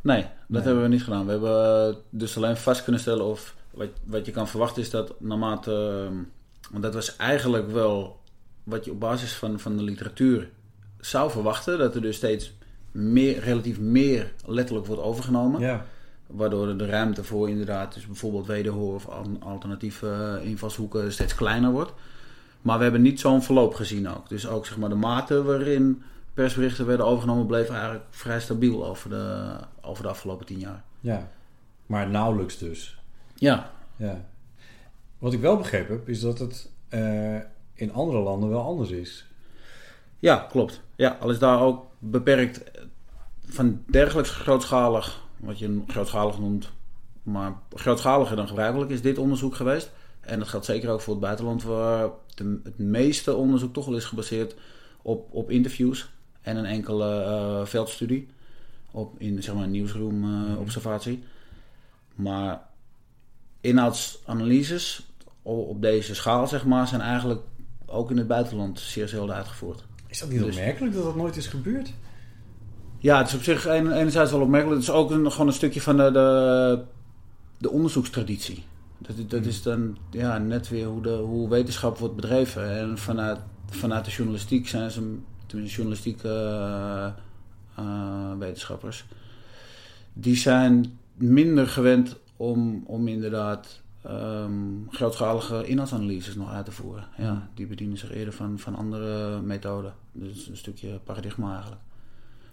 [0.00, 0.62] Nee, dat Nee.
[0.62, 1.24] hebben we niet gedaan.
[1.24, 4.90] We hebben eh, dus alleen vast kunnen stellen of wat, wat je kan verwachten is
[4.90, 6.04] dat naarmate.
[6.08, 6.16] ehm,
[6.70, 8.20] Want dat was eigenlijk wel
[8.64, 10.50] wat je op basis van, van de literatuur
[11.00, 11.78] zou verwachten.
[11.78, 12.52] Dat er dus steeds
[12.92, 15.60] meer, relatief meer letterlijk wordt overgenomen.
[15.60, 15.84] Ja.
[16.26, 21.34] Waardoor er de ruimte voor inderdaad, dus bijvoorbeeld wederhoor of al- alternatieve eh, invalshoeken steeds
[21.34, 21.92] kleiner wordt.
[22.62, 24.28] Maar we hebben niet zo'n verloop gezien ook.
[24.28, 26.02] Dus ook zeg maar de mate waarin
[26.34, 30.84] persberichten werden overgenomen bleef eigenlijk vrij stabiel over de, over de afgelopen tien jaar.
[31.00, 31.28] Ja.
[31.86, 32.98] Maar nauwelijks dus.
[33.34, 33.70] Ja.
[33.96, 34.24] Ja.
[35.18, 37.36] Wat ik wel begrepen heb, is dat het eh,
[37.74, 39.26] in andere landen wel anders is.
[40.18, 40.80] Ja, klopt.
[40.96, 42.82] Ja, al is daar ook beperkt eh,
[43.46, 46.72] van dergelijks grootschalig, wat je grootschalig noemt,
[47.22, 49.92] maar grootschaliger dan gebruikelijk is dit onderzoek geweest.
[50.20, 53.96] En dat geldt zeker ook voor het buitenland, waar de- het meeste onderzoek toch wel
[53.96, 54.54] is gebaseerd
[55.02, 56.12] op, op interviews
[56.44, 58.28] en een enkele eh, veldstudie
[58.90, 61.24] op, in zeg maar, nieuwsroom eh, observatie.
[62.14, 62.60] Maar
[63.60, 65.06] inhoudsanalyses
[65.42, 67.40] op deze schaal zeg maar, zijn eigenlijk
[67.86, 69.84] ook in het buitenland zeer zelden uitgevoerd.
[70.06, 71.92] Is dat niet Dus- opmerkelijk dat dat nooit is gebeurd?
[72.98, 74.80] Ja, het is op zich een- enerzijds wel opmerkelijk.
[74.80, 76.82] Het is ook een, gewoon een stukje van de, de,
[77.58, 78.64] de onderzoekstraditie.
[78.98, 82.78] Dat, dat is dan ja, net weer hoe, de, hoe wetenschap wordt bedreven.
[82.78, 83.38] En vanuit,
[83.70, 85.16] vanuit de journalistiek zijn ze,
[85.54, 87.06] tenminste journalistieke eh,
[87.74, 89.04] eh, wetenschappers,
[90.12, 94.52] die zijn minder gewend om, om inderdaad ehm,
[94.90, 97.04] grootschalige inhoudsanalyses nog uit te voeren.
[97.16, 99.94] Ja, die bedienen zich eerder van, van andere methoden.
[100.12, 101.82] Dus een stukje paradigma eigenlijk.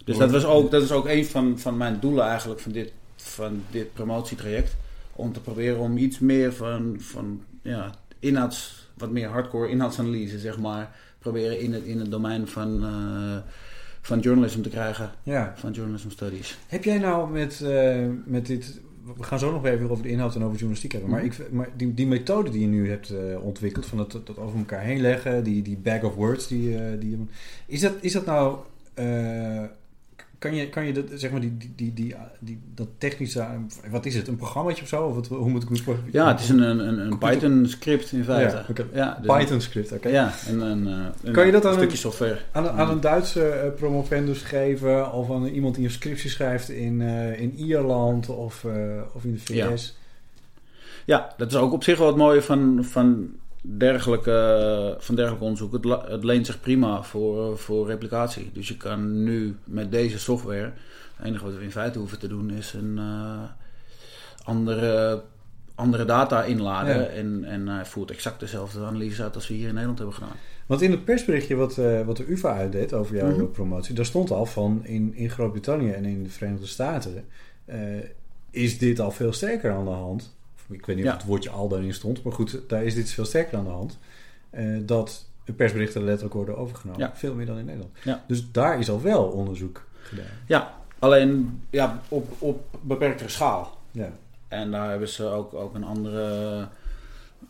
[0.04, 2.92] Dus dat, was ook, dat is ook een van, van mijn doelen eigenlijk van dit,
[3.16, 4.76] van dit promotietraject.
[5.12, 10.58] Om te proberen om iets meer van, van ja, inhouds, wat meer hardcore inhoudsanalyse, zeg
[10.58, 13.36] maar, proberen in het, in het domein van, eh,
[14.00, 15.10] van journalism te krijgen.
[15.22, 15.52] Ja.
[15.56, 16.58] Van journalism studies.
[16.66, 18.80] Heb jij nou met, eh, met dit...
[19.16, 21.10] We gaan zo nog even over de inhoud en over journalistiek hebben.
[21.10, 21.32] Maar, Mhm.
[21.42, 23.86] ik, maar die, die methode die je nu hebt eh, ontwikkeld...
[23.86, 25.44] van dat, dat over elkaar heen leggen...
[25.44, 26.46] die, die bag of words...
[26.48, 27.24] Die, die, je-
[27.66, 28.58] is, dat, is dat nou...
[30.42, 33.46] kan je, kan je dat, zeg maar, die, die, die, die, die, dat technische...
[33.90, 34.28] Wat is het?
[34.28, 35.04] Een programmaatje of zo?
[35.04, 38.12] Of wat, hoe moet ik het Ja, het is een, een, een, een Python script
[38.12, 38.64] in feite.
[38.92, 40.08] Ja, dus- Python script, oké.
[40.08, 42.38] Ja, en een, eh, een, Kan je dat aan stukje een- software.
[42.52, 47.02] Aan, aan een Duitse eh, promovendus geven of aan iemand die een scriptie schrijft in,
[47.02, 48.66] eh, in Ierland of,
[49.14, 49.96] of in de VS.
[51.04, 53.28] Ja, dat is ook op zich wel het mooie van, van,
[53.62, 55.72] dergelijke, van dergelijk onderzoek.
[56.08, 58.50] Het, leent zich prima voor, voor replicatie.
[58.52, 60.72] Dus je kan nu met deze software...
[61.16, 63.42] Het enige wat we in feite hoeven te doen is een eh,
[64.44, 65.22] andere,
[65.74, 67.00] andere data inladen.
[67.00, 67.06] Ja.
[67.06, 70.36] En, en hij voert exact dezelfde analyse uit als we hier in Nederland hebben gedaan.
[70.66, 73.50] Want in het persberichtje wat, eh, wat de UvA uitdeed over jouw Mhm.
[73.50, 77.24] promotie, daar stond al van in, in Groot-Brittannië en in de Verenigde Staten
[77.64, 77.78] eh,
[78.50, 80.36] is dit al veel sterker aan de hand.
[80.72, 83.24] Ik weet niet of het woordje al daarin stond, maar goed, daar is dit veel
[83.24, 83.98] sterker aan de hand.
[84.50, 87.10] eh, dat persberichten letterlijk worden overgenomen.
[87.14, 87.92] Veel meer dan in Nederland.
[88.26, 90.24] Dus daar is al wel onderzoek gedaan.
[90.46, 93.78] Ja, alleen ja, op, op beperktere schaal.
[93.90, 94.12] Ja.
[94.48, 96.68] En daar hebben ze ook, ook een andere,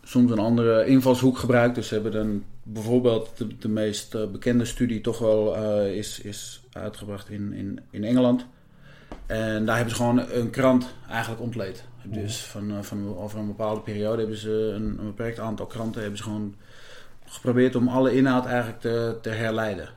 [0.02, 1.74] soms een andere invalshoek gebruikt.
[1.74, 6.20] Dus ze hebben dan bijvoorbeeld de, de meest eh, bekende studie toch wel eh, is,
[6.20, 8.46] is uitgebracht in, in, in Engeland.
[9.26, 11.84] En daar hebben ze gewoon een krant eigenlijk ontleed.
[12.04, 16.00] Dus van, eh, van over een bepaalde periode hebben ze een, een beperkt aantal kranten
[16.00, 16.54] hebben ze gewoon
[17.24, 19.88] geprobeerd om alle inhoud eigenlijk te, te herleiden.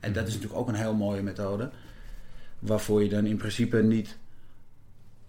[0.00, 1.70] En dat is natuurlijk ook een heel mooie methode.
[2.58, 4.18] Waarvoor je dan in principe niet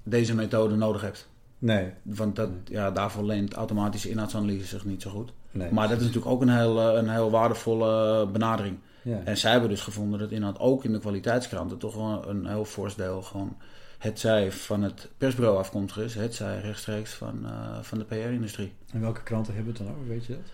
[0.04, 1.30] deze methode nodig hebt.
[1.60, 1.94] Nee.
[2.02, 5.32] Want dat, ja, daarvoor leent automatische inhoudsanalyse zich niet zo goed.
[5.52, 8.78] Nee, maar dat is natuurlijk ook een heel, eh, een heel waardevolle benadering.
[9.02, 9.22] Ja.
[9.24, 12.66] En zij hebben dus gevonden dat inhoud ook in de kwaliteitskranten toch wel een heel
[12.66, 13.58] fors deel gewoon
[14.00, 18.72] het zij van het persbureau afkomstig is, het zij rechtstreeks van, eh, van de PR-industrie.
[18.94, 20.52] En welke kranten hebben het dan over, weet je dat?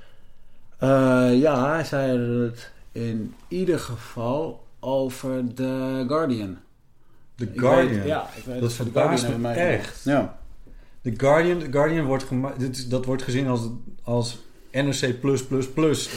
[0.90, 6.58] Eh, ja, zij het in ieder geval over The Guardian.
[7.36, 7.94] The Guardian?
[8.00, 10.04] weet- ja, ik weet dat verbaast Guardian me echt.
[10.04, 10.38] Ja.
[11.02, 12.26] The Guardian, The Guardian wordt,
[12.58, 13.62] dit dat wordt gezien als,
[14.04, 14.38] als
[14.72, 15.04] NRC++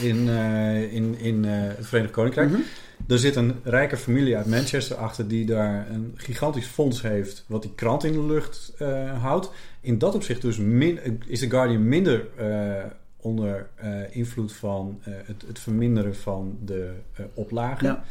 [0.01, 2.49] in, eh, in, in het Verenigd Koninkrijk.
[2.49, 2.61] Mhm.
[3.09, 7.43] Er zit een rijke familie uit Manchester achter die daar een gigantisch fonds heeft...
[7.47, 9.51] wat die krant in de lucht eh, houdt.
[9.81, 12.85] In dat opzicht dus min, is The Guardian minder eh,
[13.17, 16.91] onder eh, invloed van het, het verminderen van de
[17.33, 17.87] oplagen.
[17.87, 18.03] Ja.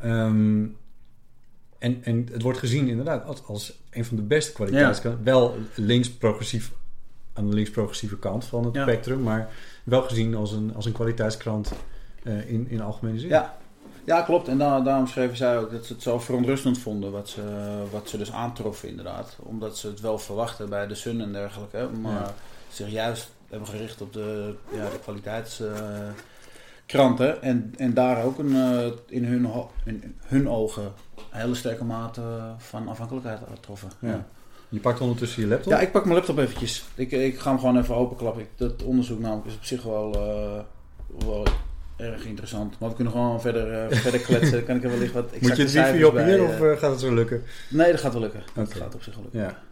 [0.00, 0.64] Ehm,
[1.78, 5.24] en, en het wordt gezien inderdaad als, als een van de beste kwaliteitskranten.
[5.24, 6.72] Wel links-progressief
[7.32, 8.82] aan de links-progressieve kant van het Ja.
[8.82, 9.50] spectrum, maar
[9.84, 11.72] wel gezien als een, als een kwaliteitskrant
[12.46, 13.28] in, in algemene zin.
[13.28, 13.56] Ja.
[14.06, 14.48] Ja, klopt.
[14.48, 17.42] En da- daarom schreven zij ook dat ze het zo verontrustend vonden wat ze,
[17.90, 19.36] wat ze dus aantroffen inderdaad.
[19.42, 21.88] Omdat ze het wel verwachten bij de Sun en dergelijke.
[22.00, 22.34] Maar Ja.
[22.68, 27.42] zich juist hebben gericht op de, ja, de kwaliteitskranten.
[27.42, 29.48] en, en daar ook een, eh, in, hun,
[29.84, 30.92] in hun ogen een
[31.40, 32.22] hele sterke mate
[32.58, 33.88] van afhankelijkheid troffen.
[33.98, 34.26] Ja.
[34.68, 35.72] Je pakt ondertussen je laptop.
[35.72, 36.84] Ja, ik pak mijn laptop eventjes.
[36.94, 38.42] Ik, ik ga hem gewoon even openklappen.
[38.42, 40.60] Ik, dat onderzoek namelijk is op zich wel, eh,
[41.26, 41.46] wel
[41.96, 42.78] erg interessant.
[42.78, 44.64] Maar we kunnen gewoon verder, eh, verder kletsen.
[44.64, 46.90] Kan ik er wellicht wat Moet je het wifi op hier of eh, eh, gaat
[46.90, 47.42] het zo lukken?
[47.68, 48.42] Nee, dat gaat wel lukken.
[48.54, 49.40] Dat gaat op zich wel lukken.
[49.40, 49.64] Ja.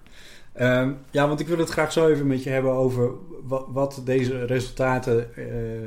[0.53, 3.11] Ehm, ja, want ik wil het graag zo even met je hebben over
[3.43, 5.27] wat, wat deze resultaten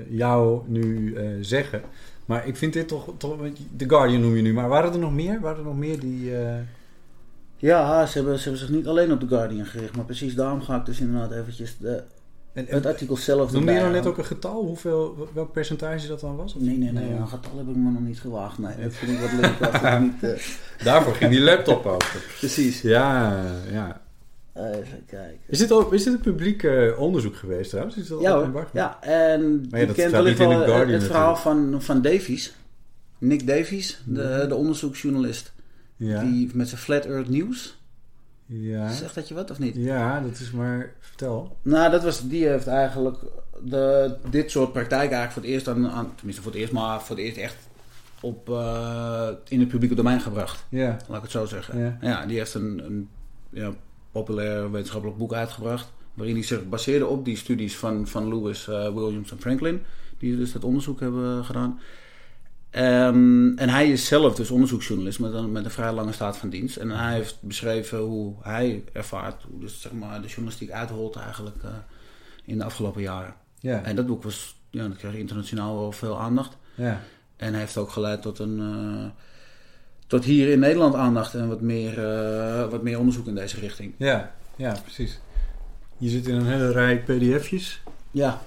[0.09, 1.81] jou nu zeggen.
[2.25, 3.37] Maar ik vind dit toch, toch...
[3.77, 5.39] The Guardian noem je nu, maar waren er nog meer?
[5.39, 6.31] Waren er nog meer die...
[7.57, 9.95] Ja, ze hebben, ze hebben zich niet alleen op The Guardian gericht.
[9.95, 12.03] Maar precies daarom ga ik dus inderdaad eventjes de
[12.57, 14.63] En, het artikel zelf Noemde je nou net ook een getal?
[14.65, 16.55] Hoeveel, welk percentage dat dan was?
[16.55, 17.09] Of- Nee, nee, nee.
[17.11, 18.57] Een getal heb ik me nog niet gewaagd.
[18.57, 19.71] Nee, dat vind ik wat leuk.
[19.73, 20.43] als ik niet, eh,
[20.85, 22.05] Daarvoor ging die laptop open.
[22.37, 22.81] Precies.
[22.81, 24.01] Ja, ja.
[24.53, 25.39] Even kijken.
[25.47, 27.97] Is dit, ook, is dit een publiek eh, onderzoek geweest trouwens?
[27.97, 28.67] Is dat Ja hoor.
[28.73, 32.55] Ja, en Maar ja, je kent wel The het, Guardian het verhaal van, van Davies.
[33.17, 35.53] Nick Davies, de, de onderzoeksjournalist.
[35.95, 36.21] Ja.
[36.23, 37.76] Die met zijn Flat Earth News.
[38.49, 38.91] Ja.
[38.91, 39.75] Zegt dat je wat of niet?
[39.75, 40.93] Ja, dat is maar...
[40.99, 41.57] Vertel.
[41.61, 43.17] Nou, dat was, die heeft eigenlijk
[43.63, 47.01] de, dit soort praktijk eigenlijk voor het eerst aan, aan- tenminste voor het eerst, maar
[47.01, 47.55] voor het eerst echt
[48.21, 50.65] op, eh, in het publieke domein gebracht.
[50.69, 50.97] Ja.
[51.07, 51.79] Laat ik het zo zeggen.
[51.79, 51.97] Ja.
[52.01, 53.09] Ja, die heeft een, een
[53.49, 53.71] ja,
[54.11, 55.91] populair wetenschappelijk boek uitgebracht.
[56.13, 59.81] Waarin hij zich baseerde op die studies van, van Lewis, eh, Williams en Franklin.
[60.17, 61.79] Die dus dat onderzoek hebben gedaan.
[62.69, 66.49] Ehm, en hij is zelf dus onderzoeksjournalist met een, met een vrij lange staat van
[66.49, 66.77] dienst.
[66.77, 71.63] En hij heeft beschreven hoe hij ervaart, hoe dus, zeg maar, de journalistiek uitholt eigenlijk
[71.63, 71.69] eh,
[72.45, 73.33] in de afgelopen jaren.
[73.59, 73.83] Ja.
[73.83, 76.57] En dat boek was, ja, dat kreeg internationaal wel veel aandacht.
[76.75, 77.01] Ja.
[77.35, 78.59] En hij heeft ook geleid tot een.
[78.59, 79.23] eh,
[80.07, 83.93] tot hier in Nederland aandacht en wat meer, eh, wat meer onderzoek in deze richting.
[83.97, 85.19] Ja, ja, precies.
[85.97, 87.81] Je zit in een hele rij pdf'jes.
[88.11, 88.41] Ja.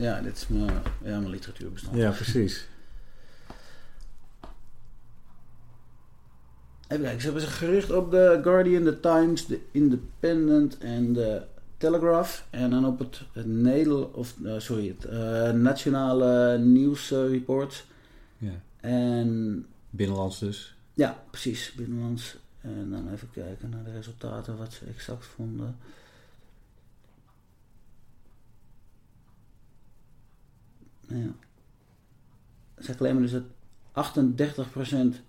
[0.00, 0.66] Ja, dit is mijn,
[1.04, 1.96] ja, mijn literatuurbestand.
[1.96, 2.68] Ja, precies.
[6.88, 11.42] Even kijken, ze hebben zich gericht op de Guardian, de Times, de Independent en de
[11.76, 12.44] Telegraph.
[12.50, 17.84] En dan op het, het Nederland, of eh, sorry, het eh, Nationale Nieuwsreport.
[18.38, 18.60] Ja.
[18.80, 20.74] En Binnenlands dus.
[20.94, 22.36] Ja, precies, binnenlands.
[22.60, 25.76] En dan even kijken naar de resultaten, wat ze exact vonden.
[31.10, 31.34] Ja.
[32.78, 33.42] Zij claimen dus dat
[35.16, 35.20] 38%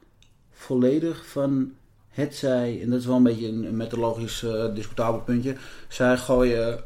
[0.51, 1.73] volledig van
[2.09, 5.55] het zij, en dat is wel een beetje een, methodologisch eh, discutabel puntje,
[5.87, 6.83] zij gooien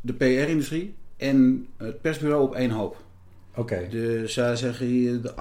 [0.00, 3.02] de PR-industrie en het persbureau op één hoop.
[3.54, 3.86] Oké.
[3.90, 5.34] Dus zij zeggen hier, de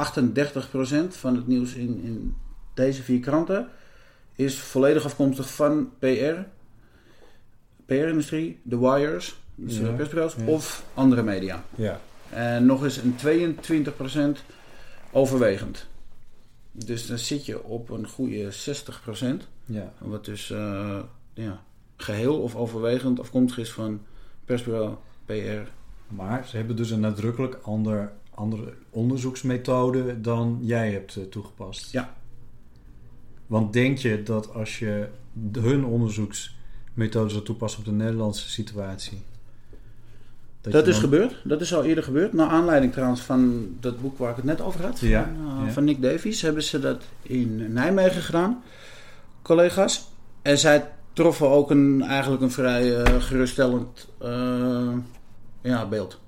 [1.10, 2.36] 38% van het nieuws in, in
[2.74, 3.68] deze vier kranten
[4.36, 6.40] is volledig afkomstig van PR,
[7.86, 10.46] PR-industrie, de wires, dus Ja, eh, persbureaus, ja.
[10.46, 11.64] of andere media.
[11.76, 12.00] Ja.
[12.32, 13.16] En nog eens een
[14.40, 14.42] 22%
[15.12, 15.88] overwegend.
[16.72, 19.48] Dus dan zit je op een goede 60%.
[19.66, 19.94] Ja.
[19.98, 21.00] Wat dus eh,
[21.34, 21.64] ja,
[21.96, 24.02] geheel of overwegend afkomstig is van
[24.46, 25.70] persbureau, PR.
[26.08, 31.92] Maar ze hebben dus een nadrukkelijk ander, andere onderzoeksmethode dan jij hebt eh, toegepast.
[31.92, 32.16] Ja.
[33.48, 35.08] Want denk je dat als je
[35.52, 39.22] hun onderzoeksmethode zou toepassen op de Nederlandse situatie...
[40.62, 41.36] Dat, is dan- gebeurd.
[41.44, 42.34] Dat is al eerder gebeurd.
[42.34, 45.00] Naar aanleiding trouwens van dat boek waar ik het net over had.
[45.00, 45.72] Ja, Van, eh, ja.
[45.72, 46.42] van Nick Davies.
[46.42, 48.64] Hebben ze dat in Nijmegen gedaan.
[49.42, 50.08] Collega's.
[50.42, 54.88] En zij troffen ook een, eigenlijk een vrij eh, geruststellend eh,
[55.62, 56.20] ja, beeld.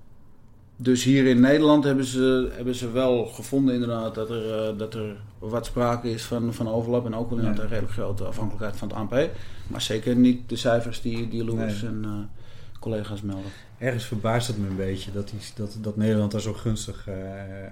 [0.76, 5.16] Dus hier in Nederland hebben ze, hebben ze wel gevonden inderdaad dat er, dat er
[5.40, 7.06] wat sprake is van, van overlap.
[7.06, 7.64] En ook wel inderdaad Ja.
[7.64, 9.30] een redelijk grote afhankelijkheid van het ANP.
[9.68, 11.92] Maar zeker niet de cijfers die, die Lewis Nee.
[11.92, 12.30] en
[12.84, 13.52] collega's melden.
[13.78, 17.16] Ergens verbaast het me een beetje dat, die, dat, dat Nederland daar zo gunstig eh,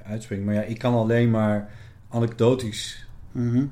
[0.04, 0.46] uitspringt.
[0.46, 1.70] Maar ja, ik kan alleen maar
[2.10, 3.66] anekdotisch Mhm.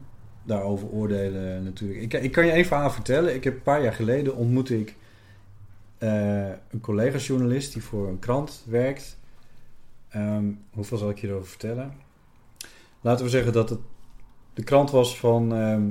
[0.44, 2.02] daarover oordelen natuurlijk.
[2.02, 3.36] Ik, ik kan je één verhaal vertellen.
[3.36, 4.96] Ik heb een paar jaar geleden ontmoette ik
[5.98, 9.18] eh, een collega-journalist die voor een krant werkt.
[10.10, 11.94] Ehm, hoeveel zal ik je erover vertellen?
[13.02, 13.80] Laten we zeggen dat het
[14.54, 15.90] de krant was van ehm,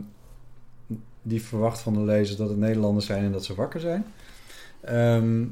[1.29, 4.05] die verwacht van de lezer dat het Nederlanders zijn en dat ze wakker zijn.
[4.81, 5.45] Ehm,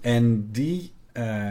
[0.00, 1.48] en die eh,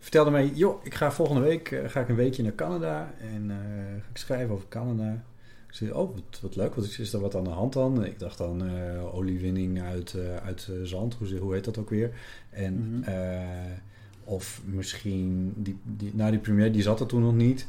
[0.00, 3.50] vertelde mij, joh, ik ga volgende week eh, ga ik een weekje naar Canada en
[3.50, 3.56] eh,
[4.02, 5.24] ga ik schrijven over Canada.
[5.68, 8.04] Ik zei, oh, wat, wat leuk, wat is, er wat aan de hand dan?
[8.04, 8.62] Ik dacht dan
[9.12, 10.14] oliewinning uit,
[10.44, 12.10] uit zand, hoe, heet dat ook weer?
[12.50, 13.10] En, Mhm.
[14.24, 17.66] of misschien, die, die, nou die premier die zat er toen nog niet.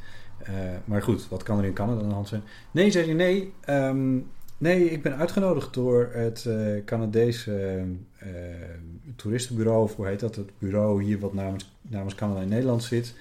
[0.85, 2.43] Maar goed, wat kan er in Canada aan de hand zijn?
[2.71, 4.19] Nee, zei hij, nee, ehm,
[4.57, 7.83] nee, ik ben uitgenodigd door het eh Canadese
[8.17, 8.29] eh,
[9.15, 10.35] toeristenbureau, of hoe heet dat?
[10.35, 13.13] Het bureau hier wat namens, namens Canada in Nederland zit.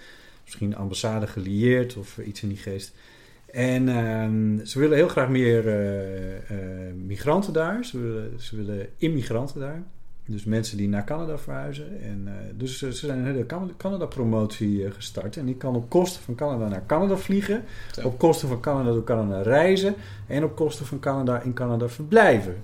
[0.44, 2.94] Misschien ambassade gelieerd of iets in die geest.
[3.46, 7.84] En ehm, ze willen heel graag meer eh, eh, migranten daar.
[7.84, 9.82] Ze willen, ze willen immigranten daar.
[10.28, 12.00] Dus mensen die naar Canada verhuizen.
[12.02, 15.36] En, eh, dus ze zijn een hele Can- Canada-promotie eh, gestart.
[15.36, 17.64] En ik kan op kosten van Canada naar Canada vliegen.
[17.92, 18.06] Zo.
[18.06, 19.94] Op kosten van Canada door Canada reizen.
[20.26, 22.56] En op kosten van Canada in Canada verblijven.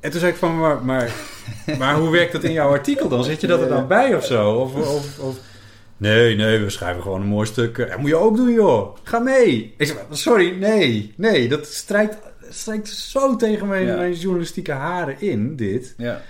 [0.00, 1.10] En toen zei ik van, maar, maar,
[1.78, 3.24] maar hoe werkt dat in jouw artikel dan?
[3.24, 4.52] Zit je dat er dan bij of zo?
[4.54, 5.38] Of, of, of,
[5.96, 7.76] nee, nee, we schrijven gewoon een mooi stuk.
[7.76, 8.96] Dat moet je ook doen, joh.
[9.02, 9.74] Ga mee.
[9.76, 11.48] Ik zei, sorry, nee, nee.
[11.48, 12.16] Dat strijkt,
[12.50, 13.96] strijkt zo tegen mijn, Ja.
[13.96, 15.94] mijn journalistieke haren in, dit.
[15.96, 16.20] Ja.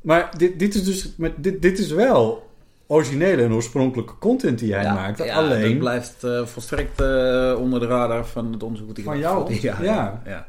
[0.00, 2.50] Maar dit, dit is dus maar dit, dit is wel
[2.86, 5.24] originele en oorspronkelijke content die Ja, maakt.
[5.24, 8.98] ja, alleen dat blijft eh, volstrekt eh, onder de radar van het onderzoek.
[8.98, 9.54] ik Van jou?
[9.54, 10.20] Ja, Ja.
[10.26, 10.48] ja.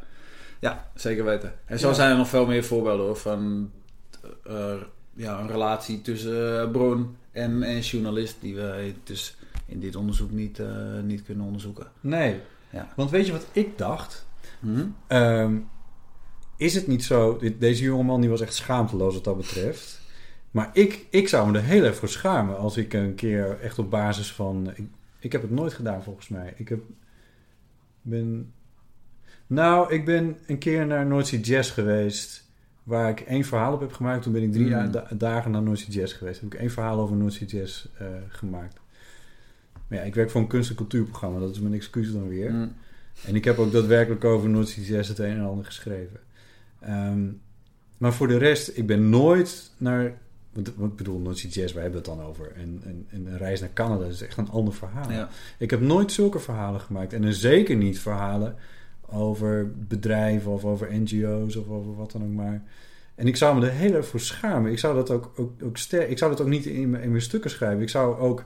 [0.59, 0.87] ja.
[0.95, 1.53] Zeker weten.
[1.65, 3.71] En zo zijn er nog veel meer voorbeelden hoor, van
[4.43, 4.73] eh,
[5.13, 10.59] ja, een relatie tussen bron en, en journalist die wij dus in dit onderzoek niet,
[11.03, 11.87] niet kunnen onderzoeken.
[12.01, 12.39] nee.
[12.71, 12.87] Ja.
[12.95, 14.25] Want weet je wat ik dacht?
[14.59, 14.85] Hm?
[15.07, 15.57] Ehm,
[16.57, 17.37] is het niet zo...
[17.37, 20.01] dit- Deze jongeman die was echt schaamteloos wat dat betreft.
[20.51, 22.57] Maar ik, ik zou me er heel erg voor schamen...
[22.57, 24.71] als ik een keer echt op basis van...
[24.75, 24.87] Ik,
[25.19, 26.53] ik heb het nooit gedaan volgens mij.
[26.57, 26.79] Ik heb,
[28.01, 28.53] ben...
[29.47, 32.47] Nou, ik ben een keer naar Noordzee Jazz geweest...
[32.83, 34.23] waar ik één verhaal op heb gemaakt.
[34.23, 34.91] Toen ben ik drie Mm.
[34.91, 36.41] da- dagen naar Noordzee Jazz geweest.
[36.41, 38.79] Heb ik één verhaal over Noordzee Jazz eh, gemaakt.
[39.87, 41.39] Maar ja, ik werk voor een kunst- en cultuurprogramma.
[41.39, 42.49] Dat is mijn excuus dan weer.
[42.49, 42.67] Hm.
[43.25, 46.19] En ik heb ook daadwerkelijk over Jazz het een en ander geschreven.
[46.79, 47.27] Ehm,
[47.97, 50.17] maar voor de rest, ik ben nooit naar...
[50.53, 52.51] Want want ik bedoel, Noordzee Jazz, waar hebben we het dan over?
[52.55, 55.11] En, en, en een reis naar Canada is echt een ander verhaal.
[55.11, 55.29] Ja.
[55.57, 57.13] Ik heb nooit zulke verhalen gemaakt.
[57.13, 58.55] En zeker niet verhalen
[59.09, 62.63] over bedrijven of over NGO's of over wat dan ook maar.
[63.15, 64.71] En ik zou me er heel erg voor schamen.
[64.71, 67.21] Ik zou dat ook, ook, ook ster- ik zou dat ook niet in, in mijn
[67.21, 67.81] stukken schrijven.
[67.81, 68.43] Ik zou ook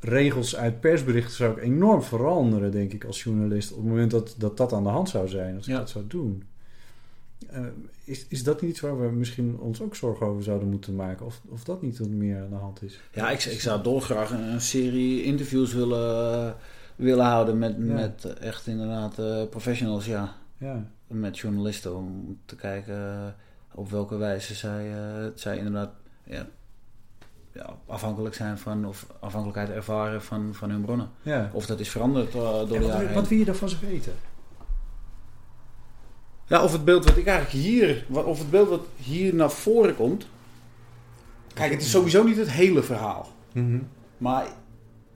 [0.00, 3.70] regels uit persberichten zou ik enorm veranderen, denk ik, als journalist.
[3.70, 5.78] Op het moment dat dat, dat aan de hand zou zijn, als ik Ja.
[5.78, 6.42] dat zou doen.
[7.50, 7.64] Eh,
[8.04, 11.26] is, is dat niet iets waar we misschien ons ook zorgen over zouden moeten maken?
[11.26, 13.00] Of, of dat niet wat meer aan de hand is?
[13.12, 16.54] Ja, ik, ik zou dolgraag een, een serie interviews willen,
[16.96, 17.82] willen houden met, Ja.
[17.94, 20.34] met echt inderdaad eh, professionals, ja.
[20.58, 23.26] Ja, Met journalisten om te kijken eh,
[23.74, 25.90] op welke wijze zij, eh, zij inderdaad
[26.24, 26.46] ja,
[27.86, 31.10] afhankelijk zijn van, of afhankelijkheid ervaren van, van hun bronnen.
[31.22, 31.50] ja.
[31.52, 33.14] Of dat is veranderd eh, door de En jaren wat, heen.
[33.14, 34.12] wat wil je daarvan eens weten?
[36.46, 39.96] Ja, of het beeld wat ik eigenlijk hier, of het beeld wat hier naar voren
[39.96, 40.26] komt.
[41.54, 43.28] Kijk, het is sowieso niet het hele verhaal.
[44.18, 44.46] Maar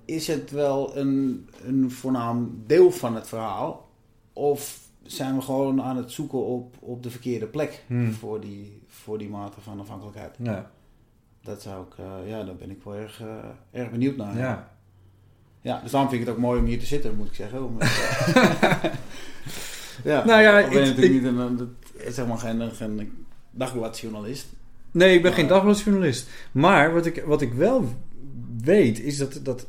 [0.05, 3.89] is het wel een, een voornaam deel van het verhaal?
[4.33, 8.13] Of zijn we gewoon aan het zoeken op, op de verkeerde plek Hmm.
[8.13, 10.37] voor, die, voor die mate van afhankelijkheid?
[10.39, 10.71] Ja.
[11.45, 14.37] Dat zou ik, eh, ja, daar ben ik wel erg, eh, erg benieuwd naar.
[14.39, 14.73] ja.
[15.61, 17.65] Ja, dus daarom vind ik het ook mooi om hier te zitten, moet ik zeggen.
[17.65, 18.85] Om, eh,
[20.05, 21.77] ja, Nou ja, ik ben natuurlijk niet een, een-
[22.13, 24.47] zeg maar geen, geen dagbladjournalist.
[24.91, 26.29] Nee, ik ben Maar- geen dagbladjournalist.
[26.53, 27.85] Maar wat ik, wat ik wel
[28.63, 29.67] weet, is dat, dat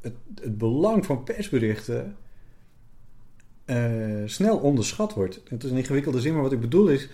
[0.00, 2.16] het, het belang van persberichten
[4.26, 5.40] snel onderschat wordt.
[5.48, 7.08] Het is een ingewikkelde zin, maar wat ik bedoel is...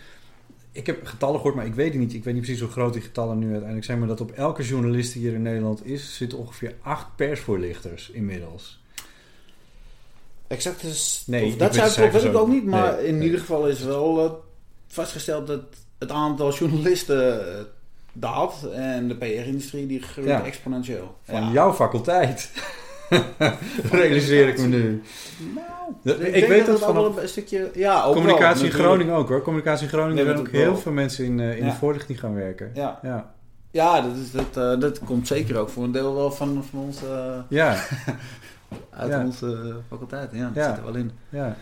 [0.73, 2.15] Ik heb getallen gehoord, maar ik weet het niet.
[2.15, 3.99] Ik weet niet precies hoe groot die getallen nu uiteindelijk zijn.
[3.99, 6.17] Maar dat op elke journalist die hier in Nederland is...
[6.17, 8.81] zitten ongeveer acht persvoorlichters inmiddels.
[10.47, 12.65] Exact is, Nee, of ik dat zou weet ik ook niet.
[12.65, 13.25] Maar Nee, in nee.
[13.25, 14.31] ieder geval is wel eh,
[14.89, 15.61] vastgesteld dat
[15.99, 17.65] het aantal journalisten eh,
[18.13, 18.71] daalt.
[18.73, 20.45] En de PR-industrie die groeit Ja.
[20.45, 21.17] exponentieel.
[21.23, 21.53] Van Ja.
[21.53, 22.51] jouw faculteit.
[23.91, 25.03] Realiseer ik me nu.
[26.03, 27.71] Nou, ik, weet dat dat vanaf- een stukje...
[27.75, 28.85] Ja, ook Communicatie wel, in.
[28.85, 29.43] Groningen ook hoor.
[29.43, 30.77] Communicatie in Groningen zijn ook heel wel.
[30.77, 31.71] veel mensen in, eh, in Ja.
[31.71, 32.71] de voorlichting gaan werken.
[32.75, 33.35] Ja, Ja.
[33.71, 36.81] ja dat, is, dat, eh, dat komt zeker ook voor een deel wel van, van
[36.81, 37.77] ons, eh, Ja,
[38.91, 39.25] uit Ja.
[39.25, 40.31] onze faculteit.
[40.33, 41.11] Ja, dat zit er wel in.
[41.29, 41.57] ja.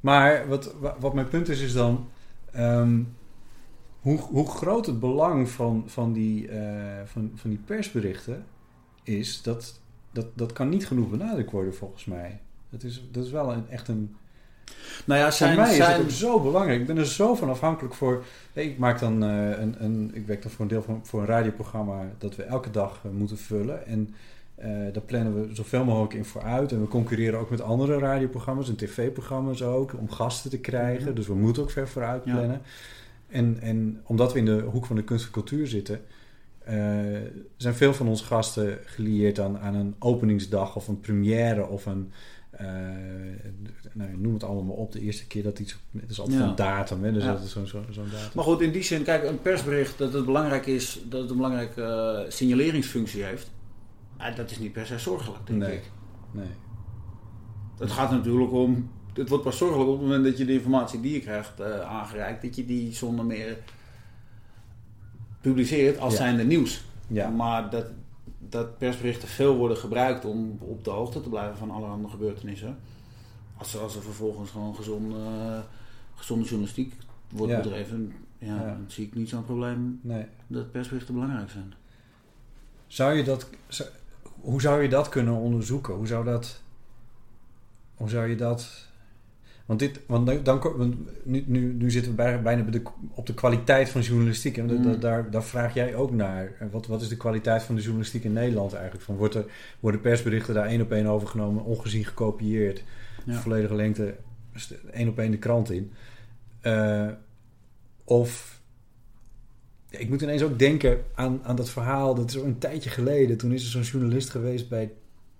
[0.00, 2.08] Maar wat, wa- wat mijn punt is, is dan...
[2.52, 2.98] ehm,
[4.00, 6.50] hoe, hoe groot het belang van, van, die,
[7.04, 8.44] van, van die persberichten
[9.02, 9.42] is...
[9.42, 9.80] Dat,
[10.14, 12.40] dat, dat kan niet genoeg benadrukt worden volgens mij.
[12.70, 14.16] Dat is, dat is wel een, echt een...
[15.04, 16.80] Nou ja, Voor zijn, mij is zijn, het ook zo belangrijk.
[16.80, 18.24] Ik ben er zo van afhankelijk voor.
[18.52, 20.10] Ik maak dan eh, een, een.
[20.14, 23.10] Ik werk dan voor een deel van voor een radioprogramma dat we elke dag eh,
[23.10, 23.86] moeten vullen.
[23.86, 24.14] En
[24.54, 26.72] eh daar plannen we zoveel mogelijk in vooruit.
[26.72, 31.06] En we concurreren ook met andere radioprogramma's en tv-programma's ook om gasten te krijgen.
[31.06, 31.14] Mhm.
[31.14, 32.32] Dus we moeten ook ver vooruit Ja.
[32.32, 32.60] plannen.
[33.28, 36.00] En, en omdat we in de hoek van de kunst en cultuur zitten.
[36.64, 36.76] Eh,
[37.56, 42.12] zijn veel van onze gasten gelieerd aan, aan een openingsdag of een première of een,
[42.50, 42.66] eh,
[43.92, 44.92] nou, noem het allemaal op.
[44.92, 46.48] De eerste keer dat iets, het is altijd Ja.
[46.48, 47.12] een datum, hè?
[47.12, 47.32] Dus Ja.
[47.32, 48.28] dat is zo'n zo, zo'n datum.
[48.34, 51.36] Maar goed, in die zin, kijk, een persbericht dat het belangrijk is, dat het een
[51.36, 53.50] belangrijke eh, signaleringsfunctie heeft.
[54.36, 55.74] dat is niet per se zorgelijk, denk Nee.
[55.76, 55.90] ik.
[56.32, 56.46] Nee.
[57.78, 61.00] Het gaat natuurlijk om, het wordt pas zorgelijk op het moment dat je de informatie
[61.00, 63.58] die je krijgt aangereikt, dat je die zonder meer
[65.44, 66.18] publiceert als Ja.
[66.18, 66.84] zijnde nieuws.
[67.06, 67.28] Ja.
[67.28, 67.86] Maar dat,
[68.38, 72.76] dat persberichten veel worden gebruikt om op de hoogte te blijven van allerhande gebeurtenissen.
[73.56, 75.16] Als er, als er vervolgens gewoon gezonde,
[76.14, 76.94] gezonde journalistiek
[77.30, 77.60] wordt Ja.
[77.60, 78.64] bedreven, ja, Ja.
[78.66, 80.26] dan zie ik niet zo'n probleem nee.
[80.46, 81.72] dat persberichten belangrijk zijn.
[82.86, 83.88] Zou je dat, zou-
[84.40, 85.94] hoe zou je dat kunnen onderzoeken?
[85.94, 86.60] Hoe zou dat,
[87.94, 88.86] hoe zou je dat,
[89.66, 90.94] Want, dit, want dan, want
[91.24, 92.82] nu, nu, nu zitten we bij, bijna de,
[93.14, 94.56] op de kwaliteit van journalistiek.
[94.56, 94.82] En Mm.
[94.82, 96.52] da- daar, daar vraag jij ook naar.
[96.70, 99.04] Wat, wat is de kwaliteit van de journalistiek in Nederland eigenlijk?
[99.04, 99.44] Van, wordt er,
[99.80, 102.84] worden persberichten daar één op één overgenomen, ongezien gekopieerd,
[103.24, 103.40] Ja.
[103.40, 104.14] volledige lengte,
[104.92, 105.92] één op één de krant in?
[106.60, 107.08] Eh,
[108.04, 108.60] of
[109.90, 112.14] ik moet ineens ook denken aan, aan dat verhaal.
[112.14, 113.36] Dat is een tijdje geleden.
[113.36, 114.92] Toen is er zo'n journalist geweest bij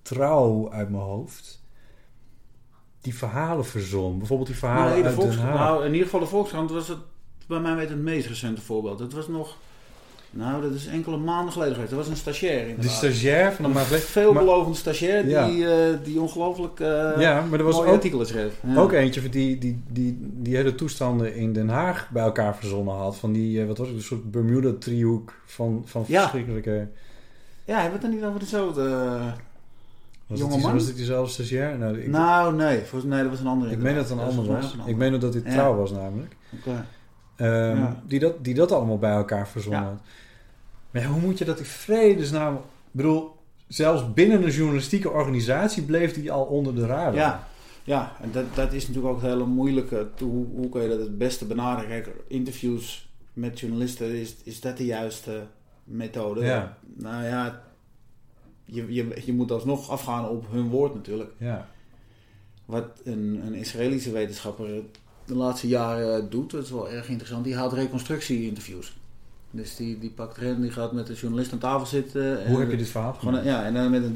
[0.02, 1.62] Trouw uit mijn hoofd.
[3.04, 4.18] Die verhalen verzon.
[4.18, 5.68] Bijvoorbeeld die verhalen Nee, de uit Den Volkskrant, Haag.
[5.68, 6.98] nou, in ieder geval de Volkskrant was het
[7.46, 8.98] bij mij weet het meest recente voorbeeld.
[8.98, 9.56] Het was nog,
[10.30, 11.90] nou dat is enkele maanden geleden geweest.
[11.92, 12.92] Dat was een stagiair de inderdaad.
[12.94, 15.46] stagiair van de Een maand veelbelovende stagiair Ja.
[15.48, 16.86] die, eh, die ongelooflijk eh
[17.18, 18.54] Ja, maar er was mooie ook- artikelen schreef.
[18.66, 18.76] Ja.
[18.80, 23.16] Ook eentje die, die, die, die hele toestanden in Den Haag bij elkaar verzonnen had.
[23.16, 26.20] Van die, eh, wat was het, een soort Bermuda-driehoek van, van Ja.
[26.20, 26.88] verschrikkelijke...
[27.64, 29.18] Ja, hebben we het dan niet over dezelfde
[30.26, 30.72] Was jonge die- man?
[30.72, 31.78] was het diezelfde stagiair?
[31.78, 33.72] Nou, ik, nou, nee, volgens, nee, dat was een andere.
[33.72, 34.74] ik meen dat het een ander was.
[34.74, 35.50] Ik een meen dat dit Ja.
[35.52, 36.36] trouw was namelijk.
[36.58, 36.86] Oké.
[37.36, 38.02] Ehm, Ja.
[38.06, 39.86] die, dat, die dat allemaal bij elkaar verzonnen Ja.
[39.88, 40.00] had.
[40.90, 42.54] Maar hoe moet je dat in vredesnaam...
[42.54, 42.60] Ik
[42.90, 43.36] bedoel,
[43.68, 47.14] zelfs binnen een journalistieke organisatie bleef die al onder de radar.
[47.14, 47.48] Ja,
[47.84, 50.06] ja en dat, dat is natuurlijk ook het hele moeilijke.
[50.18, 51.88] Hoe, hoe kun je dat het beste benaderen?
[51.90, 55.42] Kijk, interviews met journalisten, is, is dat de juiste
[55.84, 56.44] methode?
[56.44, 56.76] Ja.
[56.96, 57.62] Nou ja,
[58.64, 61.30] je, je, je moet alsnog afgaan op hun woord natuurlijk.
[61.38, 61.68] Ja.
[62.64, 64.68] Wat een, een Israëlische wetenschapper
[65.26, 67.44] de laatste jaren doet, dat is wel erg interessant.
[67.44, 68.96] Die houdt reconstructie-interviews.
[69.50, 72.44] Dus die, die pakt erin, die gaat met de journalist aan tafel zitten.
[72.44, 74.12] en- Hoe heb je dit verhaal gewoon, ja, en dan met een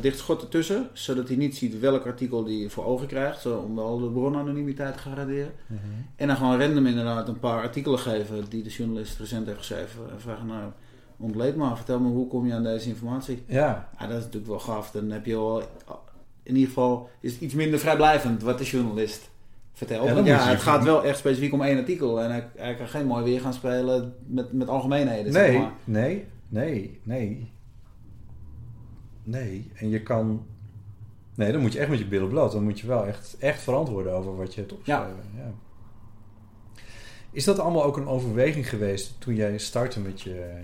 [0.00, 3.74] dicht, schot ertussen, zodat hij niet ziet welk artikel hij voor ogen krijgt, zo, om
[3.74, 5.52] wel de bronanonimiteit te garanderen.
[5.66, 5.78] Mhm.
[6.16, 10.10] En dan gewoon random inderdaad een paar artikelen geven die de journalist recent heeft geschreven.
[10.10, 10.70] En vragen, nou,
[11.16, 13.42] ontleed maar, vertel me hoe kom je aan deze informatie?
[13.46, 13.88] Ja.
[13.98, 14.90] Ja, dat is natuurlijk wel gaaf.
[14.90, 15.62] Dan heb je wel,
[16.42, 19.30] in ieder geval, is het iets minder vrijblijvend wat de journalist
[19.72, 20.06] vertelt.
[20.08, 22.20] Ja, Want ja, het gaat wel echt specifiek om één artikel.
[22.20, 25.32] En hij, hij kan geen mooi weer gaan spelen met, met algemeenheden.
[25.32, 25.72] zeg Nee, maar.
[25.84, 27.50] nee, nee, nee.
[29.22, 30.46] Nee, en je kan...
[31.34, 32.52] Nee, dan moet je echt met je billen bloot.
[32.52, 35.22] Dan moet je wel echt, echt verantwoorden over wat je hebt opgeschreven.
[35.36, 35.52] Ja.
[37.36, 40.60] Is dat allemaal ook een overweging geweest toen jij startte met je,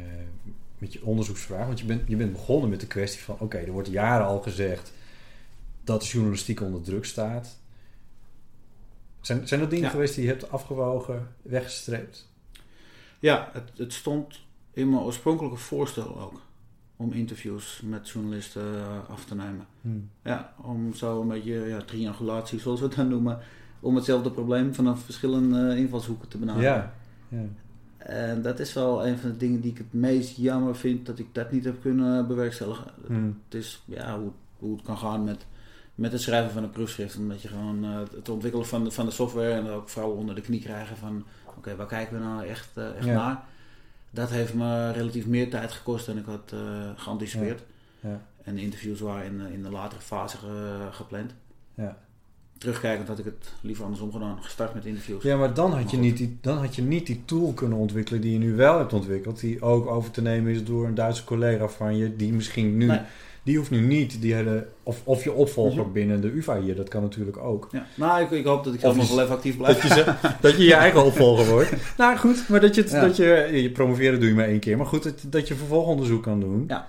[0.79, 1.67] met je onderzoeksvraag?
[1.67, 3.37] Want je bent, je bent begonnen met de kwestie van...
[3.39, 4.93] Oké, er wordt jaren al gezegd
[5.85, 7.59] dat de journalistiek onder druk staat.
[9.21, 9.91] Zijn, zijn dat dingen Ja.
[9.91, 12.29] geweest die je hebt afgewogen, weggestreept?
[13.19, 14.41] Ja, het, het stond
[14.73, 16.41] in mijn oorspronkelijke voorstel ook.
[16.97, 19.67] Om interviews met journalisten eh, af te nemen.
[19.81, 20.11] Hmm.
[20.25, 23.39] Ja, om zo een beetje ja, triangulatie, zoals we het dan noemen.
[23.83, 26.71] Om hetzelfde probleem vanaf verschillende invalshoeken te benaderen.
[26.71, 26.93] Ja,
[27.29, 27.43] ja.
[27.99, 31.19] En dat is wel een van de dingen die ik het meest jammer vind dat
[31.19, 32.87] ik dat niet heb kunnen bewerkstelligen.
[33.07, 33.41] Hmm.
[33.45, 35.47] Het is ja, hoe, hoe het kan gaan met,
[35.95, 37.17] met het schrijven van een proefschrift.
[37.17, 40.35] Omdat je gewoon eh, het ontwikkelen van de, van de software en ook vooral onder
[40.35, 41.25] de knie krijgen van
[41.57, 43.13] oké, waar kijken we nou echt, eh, echt Ja.
[43.15, 43.45] naar?
[44.11, 46.61] Dat heeft me relatief meer tijd gekost dan ik had eh,
[46.97, 47.63] geanticipeerd.
[48.01, 48.21] Ja.
[48.43, 51.35] En de interviews waren in, de- in de latere fase ge- gepland.
[51.75, 51.97] Ja.
[52.63, 54.39] Terugkijkend had ik het liever andersom gedaan.
[54.41, 55.23] Gestart met interviews.
[55.23, 58.21] Ja, maar dan had, je niet die, dan had je niet die tool kunnen ontwikkelen
[58.21, 59.41] die je nu wel hebt ontwikkeld.
[59.41, 62.17] Die ook over te nemen is door een Duitse collega van je.
[62.17, 62.87] Die misschien nu...
[62.87, 63.01] Nee.
[63.45, 64.67] Die hoeft nu niet die hele...
[64.83, 65.93] Of, of je opvolger Mhm.
[65.93, 66.77] binnen de UvA hier.
[66.77, 67.69] Dat kan natuurlijk ook.
[67.73, 67.87] Ja.
[67.95, 69.81] Nou, ik, ik hoop dat ik zelf nog wel even actief blijf.
[69.81, 71.73] Dat je, ze- dat je je eigen opvolger wordt.
[71.99, 73.01] Nou goed, maar dat je, het, Ja.
[73.01, 73.49] dat je...
[73.53, 74.77] Je promoveren doe je maar één keer.
[74.77, 76.65] Maar goed, dat, dat je vervolgonderzoek kan doen.
[76.69, 76.89] Ja.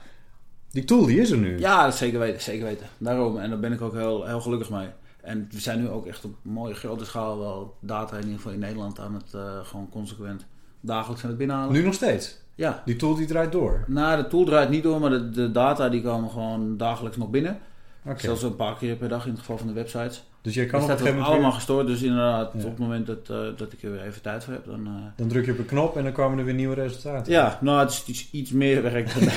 [0.72, 1.60] Die tool die is er nu.
[1.60, 2.86] Ja, dat zeker weten, zeker weten.
[2.98, 4.88] Daarom, en daar ben ik ook heel, heel gelukkig mee.
[5.24, 8.52] En we zijn nu ook echt op mooie grote schaal wel data in ieder geval
[8.52, 10.46] in Nederland aan het eh, gewoon consequent
[10.80, 11.74] dagelijks aan het binnenhalen.
[11.74, 12.38] Nu nog steeds.
[12.56, 12.82] Ja.
[12.86, 13.84] Die tool die draait door.
[13.88, 17.30] Nou, de tool draait niet door, maar de, de data die komen gewoon dagelijks nog
[17.30, 17.60] binnen.
[18.06, 18.20] Oké.
[18.20, 20.24] Zelfs een paar keer per dag in het geval van de websites.
[20.44, 21.88] Dus jij Dat kan op een staat gegeven ook moment allemaal weer- gestoord.
[21.88, 22.60] Dus inderdaad, Ja.
[22.64, 24.86] op het moment dat, eh, dat ik er weer even tijd voor heb, dan...
[24.88, 27.32] eh, Dan druk je op een knop en dan komen er weer nieuwe resultaten.
[27.34, 29.34] Ja, nou, het is iets, iets meer werk dan dat.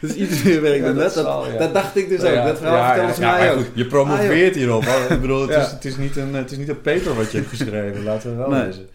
[0.00, 1.14] het is iets meer werk Ja, dan dat dat.
[1.14, 1.58] Dat, zal, ja.
[1.58, 2.46] dat dacht ik dus Ja, ook.
[2.46, 3.64] Dat verhaal Ja, vertellen ja, ze ja, mij maar ook.
[3.64, 4.82] goed, je promoveert hierop.
[4.84, 5.14] hè?
[5.14, 5.60] Ik bedoel, het, Ja.
[5.60, 8.02] is, het, is niet een, het is niet een paper wat je hebt geschreven.
[8.02, 8.66] Laten we wel Nee.
[8.66, 8.88] lezen.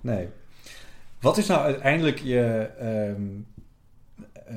[0.00, 0.28] Nee.
[1.20, 2.66] Wat is nou uiteindelijk je...
[2.80, 3.22] ehm,
[4.46, 4.54] eh,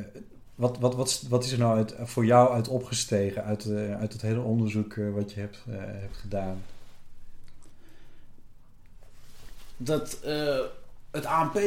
[0.61, 4.13] wat, wat, wat, wat is er nou uit, voor jou uit opgestegen uit, eh, uit
[4.13, 6.63] het hele onderzoek eh, wat je hebt, eh, hebt gedaan?
[9.77, 10.19] dat
[11.11, 11.59] het ANP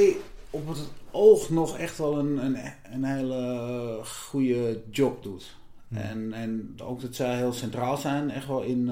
[0.51, 0.78] op het
[1.11, 2.57] oog nog echt wel een, een,
[2.92, 5.57] een hele goede job doet.
[5.88, 8.88] En, en ook dat zij heel centraal zijn, echt wel in,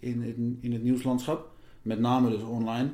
[0.00, 1.50] in, in, in het nieuwslandschap.
[1.82, 2.90] Met name dus online.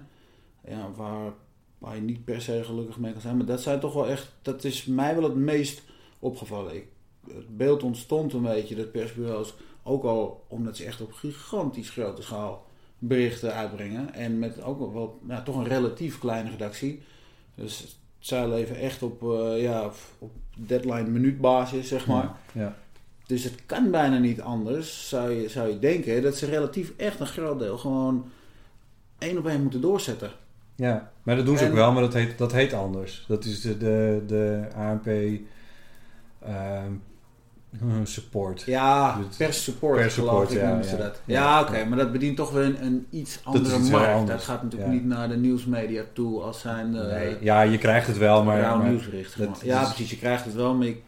[0.68, 1.32] Ja, waar,
[1.78, 3.36] waar je niet per se gelukkig mee kan zijn.
[3.36, 5.82] Maar dat zijn toch wel echt, dat is mij wel het meest
[6.24, 6.74] opgevallen.
[6.74, 6.86] Ik,
[7.26, 12.22] het beeld ontstond een beetje dat persbureaus Ook al omdat ze echt op gigantisch grote
[12.22, 12.66] schaal
[12.98, 14.14] berichten uitbrengen.
[14.14, 17.02] En met ook wel ja, toch een relatief kleine redactie.
[17.54, 22.36] Dus zij leven echt op, eh, ja, op deadline minuutbasis, zeg maar.
[22.52, 22.76] Ja.
[23.26, 27.20] Dus het kan bijna niet anders, zou je, zou je denken, dat ze relatief echt
[27.20, 28.30] een groot deel gewoon
[29.18, 30.30] één op één moeten doorzetten.
[30.76, 33.24] Ja, maar dat doen ze En- ook wel, maar dat heet, dat heet anders.
[33.28, 35.08] Dat is de, de, de ANP
[38.06, 38.62] support.
[38.66, 41.02] Ja, Het- per support, per support, geloof ik, ja, noemen ze ja.
[41.02, 41.20] dat.
[41.24, 41.40] Ja.
[41.42, 44.12] Ja, oké, maar dat bedient toch weer een, een iets andere iets markt.
[44.12, 44.30] anders.
[44.36, 44.96] Dat gaat natuurlijk Ja.
[44.98, 46.96] niet naar de nieuwsmedia toe als zijn...
[46.96, 48.78] eh, Nee, ja, je krijgt het wel, maar...
[48.88, 49.38] nieuwsbericht.
[49.38, 49.60] dat.
[49.62, 51.00] Ja, is- precies, je krijgt het wel, maar je-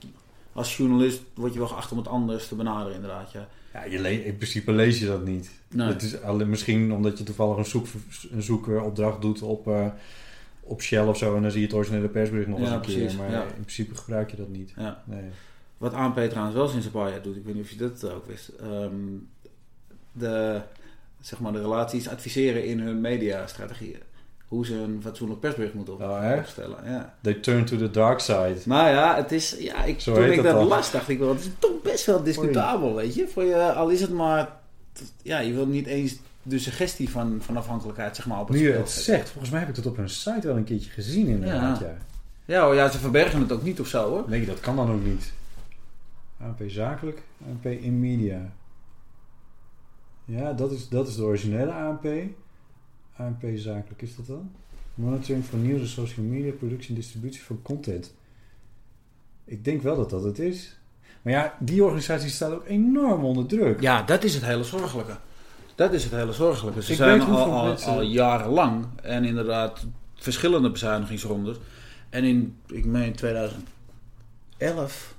[0.53, 3.33] als journalist word je wel geacht om het anders te benaderen inderdaad.
[3.33, 3.49] Ja.
[3.73, 5.51] Ja, je in principe lees je dat niet.
[5.71, 5.87] Nee.
[5.89, 7.87] Het is alleen, misschien omdat je toevallig een, zoek,
[8.31, 9.87] een zoekopdracht doet op, eh,
[10.67, 11.37] op Shell of zo...
[11.37, 13.17] en dan zie je het originele persbericht nog Ja, eens een precies, keer.
[13.17, 13.43] Maar ja.
[13.43, 14.73] in principe gebruik je dat niet.
[14.77, 15.03] Ja.
[15.05, 15.23] Nee.
[15.79, 18.11] Wat ANP trouwens wel sinds een paar jaar doet, ik weet niet of je dat
[18.13, 18.49] ook wist.
[18.49, 18.95] Ehm,
[20.13, 20.61] de,
[21.21, 23.99] zeg maar de relaties adviseren in hun mediastrategieën.
[24.49, 26.77] Hoe ze een fatsoenlijk persbericht moeten op- Oh, opstellen.
[26.85, 27.15] Ja.
[27.21, 28.57] They turn to the dark side.
[28.67, 31.29] Maar ja, het is, ja ik, Zo toen ik dat dat las, dacht ik wel,
[31.29, 33.29] het is toch best wel discutabel, weet je.
[33.29, 33.73] Voor je.
[33.73, 34.49] Al is het maar,
[35.23, 36.17] ja, je wil niet eens
[36.49, 39.61] de suggestie van, van afhankelijkheid zeg maar, op het Nu je het zegt, volgens mij
[39.61, 41.81] heb ik het op hun site wel een keertje gezien inderdaad.
[41.81, 41.87] Ja.
[41.87, 41.97] Ja.
[42.47, 44.25] Ja, ja, ze verbergen het ook niet of zo hoor.
[44.29, 45.33] Nee, dat kan dan ook niet.
[46.41, 48.53] ANP zakelijk, ANP in media.
[50.25, 52.05] Ja, dat is, dat is de originele ANP.
[53.17, 54.51] ANP zakelijk is dat dan?
[54.95, 58.15] Monitoring van nieuws en social media, productie en distributie van content.
[59.45, 60.79] Ik denk wel dat dat het is.
[61.23, 63.81] Maar ja, die organisatie staat ook enorm onder druk.
[63.81, 65.17] Ja, dat is het hele zorgelijke.
[65.77, 66.83] Dat is het hele zorgelijke.
[66.83, 71.57] Ze Ik zijn al, al, mensen- al jarenlang en inderdaad verschillende bezuinigingsrondes.
[72.11, 75.15] En in, ik meen 2011,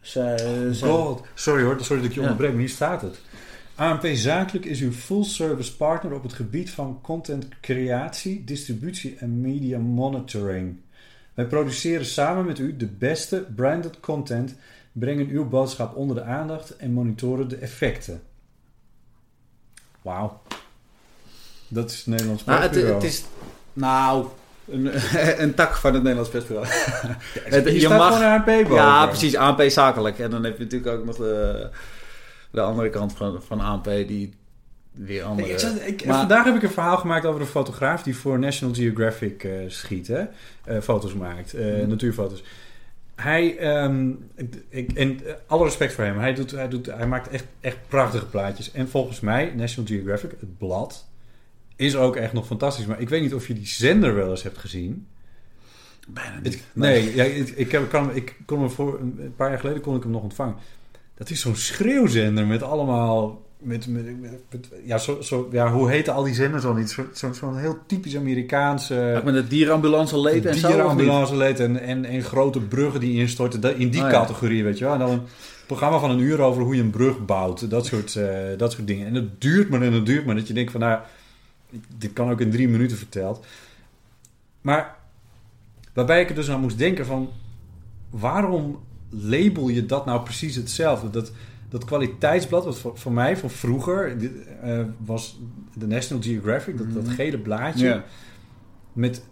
[0.00, 0.38] zei,
[0.74, 1.22] zei- God.
[1.34, 2.26] Sorry hoor, sorry dat ik je Ja.
[2.26, 3.20] onderbreek, maar hier staat het.
[3.74, 9.78] ANP Zakelijk is uw full-service partner op het gebied van content creatie, distributie en media
[9.78, 10.76] monitoring.
[11.34, 14.54] Wij produceren samen met u de beste branded content,
[14.92, 18.22] brengen uw boodschap onder de aandacht en monitoren de effecten.
[20.02, 20.40] Wauw.
[21.68, 23.02] Dat is het Nederlands Nou, het, persbureau.
[23.02, 23.24] het is,
[23.72, 24.26] nou,
[24.70, 24.90] een,
[25.42, 26.66] een tak van het Nederlands persbureau.
[27.44, 28.74] Het- Hier je staat mag- gewoon ANP boven.
[28.74, 30.18] Ja, precies, ANP zakelijk.
[30.18, 31.68] En dan heb je natuurlijk ook nog de,
[32.50, 34.34] de andere kant van, van ANP die
[34.92, 35.48] weer andere...
[35.52, 38.38] Ik, zat- ik- Maar- vandaag heb ik een verhaal gemaakt over een fotograaf die voor
[38.38, 40.22] National Geographic eh, schiet, hè?
[40.64, 41.88] Eh, foto's maakt, eh, Mhm.
[41.88, 42.42] natuurfoto's.
[43.16, 44.10] Hij, ehm,
[44.68, 47.76] ik, en eh, alle respect voor hem, hij, doet, hij, doet, hij maakt echt, echt
[47.88, 48.72] prachtige plaatjes.
[48.72, 51.08] En volgens mij, National Geographic, het blad,
[51.76, 52.86] is ook echt nog fantastisch.
[52.86, 55.06] Maar ik weet niet of je die zender wel eens hebt gezien.
[56.08, 56.64] Bijna Het- niet.
[56.72, 59.96] nee, ja, ik, ik, heb, kan, ik kon hem voor een paar jaar geleden kon
[59.96, 60.56] ik hem nog ontvangen.
[61.14, 63.42] Dat is zo'n schreeuwzender met allemaal.
[63.62, 66.90] Met, met, ja, zo, zo, ja, hoe heten al die zenders al niet?
[66.90, 69.20] Zo'n zo, zo'n heel typisch Amerikaanse.
[69.24, 70.66] Met de dierenambulance leed en zo.
[70.68, 73.60] dierenambulance leed en, en, en grote bruggen die instorten.
[73.60, 74.12] Dat- In die Oh, ja.
[74.12, 74.92] categorie, weet je wel.
[74.92, 75.22] En dan een
[75.66, 77.70] programma van een uur over hoe je een brug bouwt.
[77.70, 79.06] Dat soort, eh, dat soort dingen.
[79.06, 80.34] En het duurt maar en het duurt maar.
[80.34, 81.00] Dat je denkt van, nou,
[81.98, 83.44] dit kan ook in drie minuten verteld.
[84.60, 84.96] Maar
[85.94, 87.30] waarbij ik er dus aan moest denken van...
[88.10, 88.78] waarom
[89.10, 91.10] label je dat nou precies hetzelfde?
[91.10, 91.32] Dat,
[91.72, 94.16] dat kwaliteitsblad, wat voor, voor mij van vroeger...
[94.62, 95.40] eh, was
[95.74, 97.12] de National Geographic, dat, dat Mhm.
[97.14, 97.86] gele blaadje...
[97.86, 98.04] Ja.
[98.92, 99.22] Met,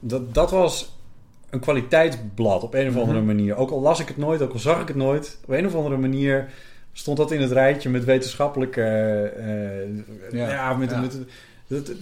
[0.00, 0.96] dat, dat was
[1.50, 3.26] een kwaliteitsblad op een of andere Mhm.
[3.26, 3.56] manier.
[3.56, 5.38] Ook al las ik het nooit, ook al zag ik het nooit...
[5.44, 6.48] op een of andere manier
[6.92, 8.82] stond dat in het rijtje met wetenschappelijke...
[8.82, 9.88] eh, eh,
[10.30, 10.50] Ja.
[10.50, 11.00] ja, met, Ja.
[11.00, 11.18] met,
[11.66, 11.92] met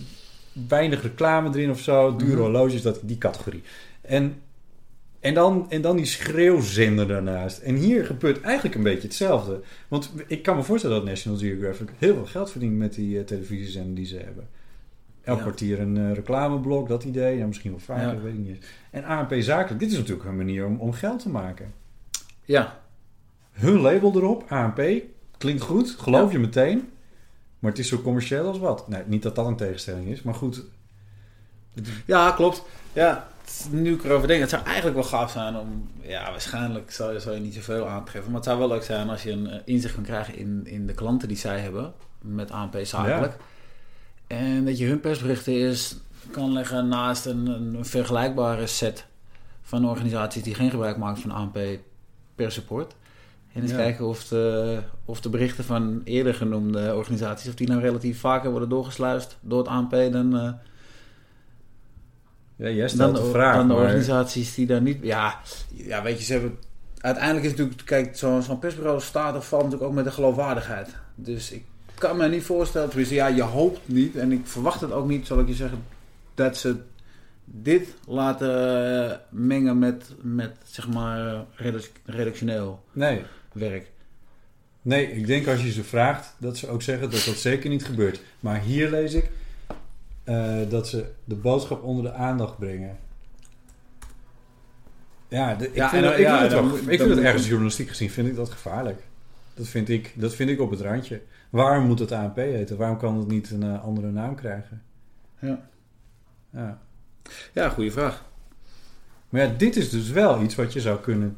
[0.68, 2.16] weinig reclame erin of zo.
[2.16, 2.40] Dure Mhm.
[2.40, 3.62] horloges, dat, die categorie.
[4.00, 4.34] En,
[5.26, 7.58] en, dan, en dan die schreeuwzender daarnaast.
[7.58, 9.60] En hier gebeurt eigenlijk een beetje hetzelfde.
[9.88, 13.94] Want ik kan me voorstellen dat National Geographic heel veel geld verdient met die televisiezender
[13.94, 14.48] die ze hebben.
[15.22, 15.42] Elk Ja.
[15.42, 17.36] kwartier een eh, reclameblok, dat idee.
[17.38, 18.20] Ja, misschien wel vaker, Ja.
[18.20, 18.64] weet ik niet.
[18.90, 21.72] En ANP Zakelijk, dit is natuurlijk een manier om, om geld te maken.
[22.44, 22.80] Ja,
[23.52, 24.82] Hun label erop, ANP,
[25.38, 26.32] klinkt goed, geloof Ja.
[26.32, 26.88] je meteen.
[27.58, 28.88] Maar het is zo commercieel als wat.
[28.88, 30.64] Nee, niet dat dat een tegenstelling is, maar goed.
[32.06, 32.62] ja klopt.
[32.92, 33.28] Ja,
[33.70, 35.88] nu ik erover denk, het zou eigenlijk wel gaaf zijn om...
[36.02, 38.30] Ja, waarschijnlijk zou je, zou je niet zoveel aantreffen.
[38.30, 40.86] Maar het zou wel leuk zijn als je een eh, inzicht kan krijgen in, in
[40.86, 41.92] de klanten die zij hebben.
[42.20, 43.36] Met ANP zakelijk.
[44.26, 45.96] En dat je hun persberichten is
[46.30, 49.06] kan leggen naast een, een vergelijkbare set
[49.62, 51.58] van organisaties die geen gebruik maken van ANP
[52.34, 52.94] per support.
[53.52, 53.76] En eens Ja.
[53.76, 58.50] kijken of de, of de berichten van eerder genoemde organisaties, of die nou relatief vaker
[58.50, 60.52] worden doorgesluist door het ANP dan, eh,
[62.56, 63.56] Ja, jij dan, stelt de, de vraag.
[63.56, 64.98] dan de organisaties die daar niet...
[65.02, 65.40] Ja,
[65.74, 66.58] ja, weet je, ze hebben
[67.00, 70.88] uiteindelijk is natuurlijk, kijk, zo'n zo'n persbureau staat of valt natuurlijk ook met de geloofwaardigheid.
[71.14, 74.92] Dus ik kan me niet voorstellen, tenminste, ja, je hoopt niet en ik verwacht het
[74.92, 75.82] ook niet, zal ik je zeggen,
[76.34, 76.76] dat ze
[77.44, 78.50] dit laten
[79.10, 83.22] eh, mengen met, met zeg maar, redac- redactioneel Nee.
[83.52, 83.90] werk.
[84.82, 87.84] Nee, ik denk als je ze vraagt, dat ze ook zeggen dat dat zeker niet
[87.84, 88.20] gebeurt.
[88.40, 89.30] Maar hier lees ik
[90.26, 92.96] eh, dat ze de boodschap onder de aandacht brengen.
[95.28, 97.18] Ja, de- ik Ja, vind, en dat, dan- ik ja, vind het, wel- ik vind
[97.18, 99.02] ergens journalistiek gezien vind ik dat gevaarlijk.
[99.54, 101.22] Dat vind ik, dat vind ik op het randje.
[101.50, 102.76] Waarom moet het ANP heten?
[102.76, 104.82] Waarom kan het niet een eh, andere naam krijgen?
[105.40, 105.68] Ja.
[106.50, 106.80] Ja.
[107.54, 108.24] Ja, goede vraag.
[109.28, 111.36] Maar ja, dit is dus wel iets wat je zou kunnen,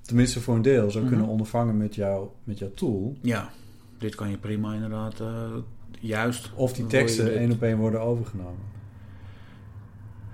[0.00, 1.12] tenminste voor een deel, zou Mhm.
[1.12, 3.16] kunnen ondervangen met, jou, met jouw tool.
[3.22, 3.50] Ja,
[3.98, 5.50] dit kan je prima inderdaad eh,
[6.00, 6.50] juist.
[6.54, 8.68] Of die teksten één op één worden overgenomen.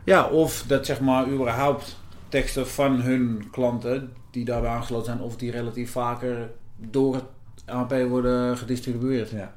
[0.05, 1.97] Ja, of dat zeg maar überhaupt
[2.29, 7.25] teksten van hun klanten die daarbij aangesloten zijn, of die relatief vaker door het
[7.67, 9.31] ANP worden gedistribueerd.
[9.31, 9.55] Ja.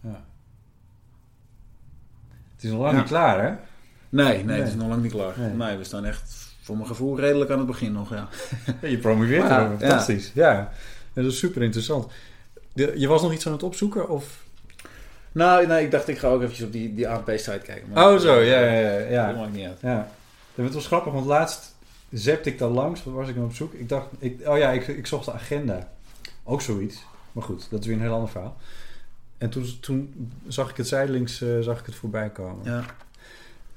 [0.00, 0.24] ja.
[2.54, 2.98] Het is nog lang Ja.
[2.98, 3.48] niet klaar, hè?
[4.08, 4.58] Nee, nee, Nee.
[4.58, 5.34] het is nog lang niet klaar.
[5.38, 5.50] Nee.
[5.54, 5.76] Nee.
[5.76, 8.28] we staan echt voor mijn gevoel redelijk aan het begin nog, ja.
[8.80, 9.78] Ja, je promoveert erover.
[9.78, 10.30] Fantastisch.
[10.34, 10.72] Ja.
[11.12, 12.12] dat is super interessant.
[12.72, 14.08] De- je was nog iets aan het opzoeken?
[14.08, 14.44] Of?
[15.32, 17.88] Nou, nee, ik dacht ik ga ook eventjes op die, die ANP-site kijken.
[17.92, 18.40] maar- Oh, zo.
[18.40, 19.26] Ja, ja, ja.
[19.26, 19.78] Dat maakt niet uit.
[19.80, 20.10] ja.
[20.54, 21.74] Het was grappig, want laatst
[22.10, 23.04] zepte ik daar langs.
[23.04, 23.72] Wat was ik nou op zoek?
[23.72, 25.88] Ik dacht, ik, oh ja, ik, ik zocht de agenda.
[26.44, 27.04] Ook zoiets.
[27.32, 28.56] Maar goed, dat is weer een heel ander verhaal.
[29.38, 32.64] En toen, toen zag ik het zijdelings eh, zag ik het voorbij komen.
[32.64, 32.84] Ja.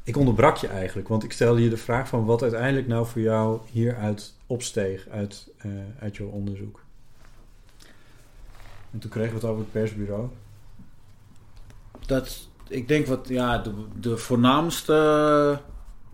[0.04, 3.22] Ik onderbrak je eigenlijk, want ik stelde je de vraag van wat uiteindelijk nou voor
[3.22, 6.84] jou hieruit opsteeg uit, eh, uit jouw onderzoek.
[8.92, 10.28] En toen kregen we het over het persbureau.
[12.06, 15.60] Dat, ik denk wat, ja, de, de voornaamste,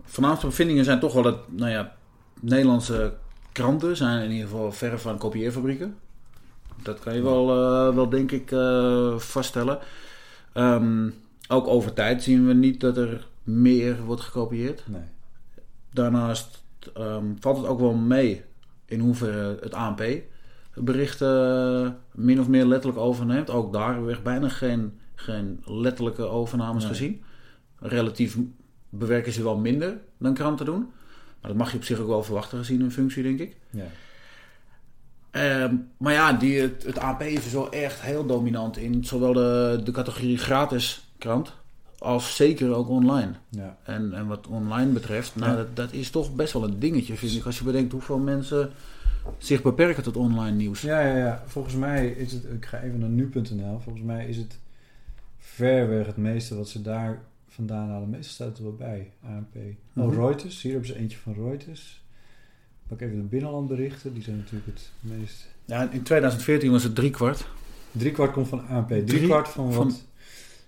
[0.04, 1.94] voornaamste bevindingen zijn toch wel dat, nou ja,
[2.40, 3.14] Nederlandse
[3.52, 5.96] kranten zijn in ieder geval verre van kopieerfabrieken.
[6.82, 9.78] Dat kan je wel, eh, wel denk ik, eh, vaststellen.
[10.52, 11.10] Ehm,
[11.48, 14.82] ook over tijd zien we niet dat er meer wordt gekopieerd.
[14.86, 15.02] Nee.
[15.92, 16.62] Daarnaast
[16.94, 18.44] ehm, valt het ook wel mee
[18.86, 20.02] in hoeverre het ANP
[20.74, 23.50] berichten min of meer letterlijk overneemt.
[23.50, 26.92] Ook daar hebben we echt bijna geen, geen letterlijke overnames Nee.
[26.92, 27.22] gezien.
[27.78, 28.36] Relatief
[28.88, 30.80] bewerken ze wel minder dan kranten doen.
[31.40, 33.56] Maar dat mag je op zich ook wel verwachten gezien hun functie, denk ik.
[33.70, 33.84] Ja.
[35.30, 39.32] Ehm, maar ja, die, het, het ANP is dus wel echt heel dominant in zowel
[39.32, 41.52] de, de categorie gratis krant
[41.98, 43.30] als zeker ook online.
[43.48, 43.76] Ja.
[43.82, 45.56] En, en wat online betreft, nou, Ja.
[45.56, 47.44] dat, dat is toch best wel een dingetje, vind ik.
[47.44, 48.70] Als je bedenkt hoeveel mensen
[49.38, 50.80] zich beperken tot online nieuws.
[50.80, 51.42] Ja, ja, ja.
[51.46, 53.80] Volgens mij is het, ik ga even naar nu.nl.
[53.80, 54.58] Volgens mij is het
[55.44, 58.10] ver weg het meeste wat ze daar vandaan halen.
[58.10, 59.54] Meestal staat het er wel bij, ANP.
[59.96, 60.20] Oh, Mhm.
[60.20, 60.62] Reuters.
[60.62, 62.04] Hier hebben ze eentje van Reuters.
[62.88, 64.14] Pak even de binnenlandberichten.
[64.14, 65.48] Die zijn natuurlijk het meest...
[65.64, 67.46] Ja, in 2014 was het driekwart.
[67.92, 68.88] Drie kwart komt van ANP.
[68.88, 70.04] Drie, Drie kwart van, van- wat,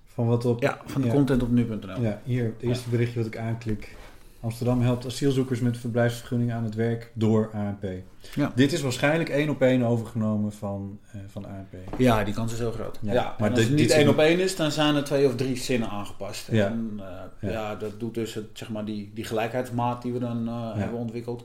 [0.07, 0.63] van wat op...
[0.63, 1.13] Ja, van de Ja.
[1.15, 2.01] content op nu.nl.
[2.01, 3.97] Ja, hier het eerste berichtje wat ik aanklik.
[4.45, 7.85] Amsterdam helpt asielzoekers met verblijfsvergunning aan het werk door ANP.
[8.35, 8.53] Ja.
[8.55, 11.99] Dit is waarschijnlijk één op één overgenomen van, eh, van ANP.
[11.99, 12.99] Ja, die kans is heel groot.
[13.03, 15.27] Ja, Ja, maar als dit- het niet één op één is, dan zijn er twee
[15.27, 16.51] of drie zinnen aangepast.
[16.51, 16.67] Ja.
[16.67, 17.05] En eh,
[17.41, 17.51] Ja.
[17.51, 17.75] ja.
[17.75, 21.45] dat doet dus het, zeg maar, die, die gelijkheidsmaat die we dan eh, hebben ontwikkeld.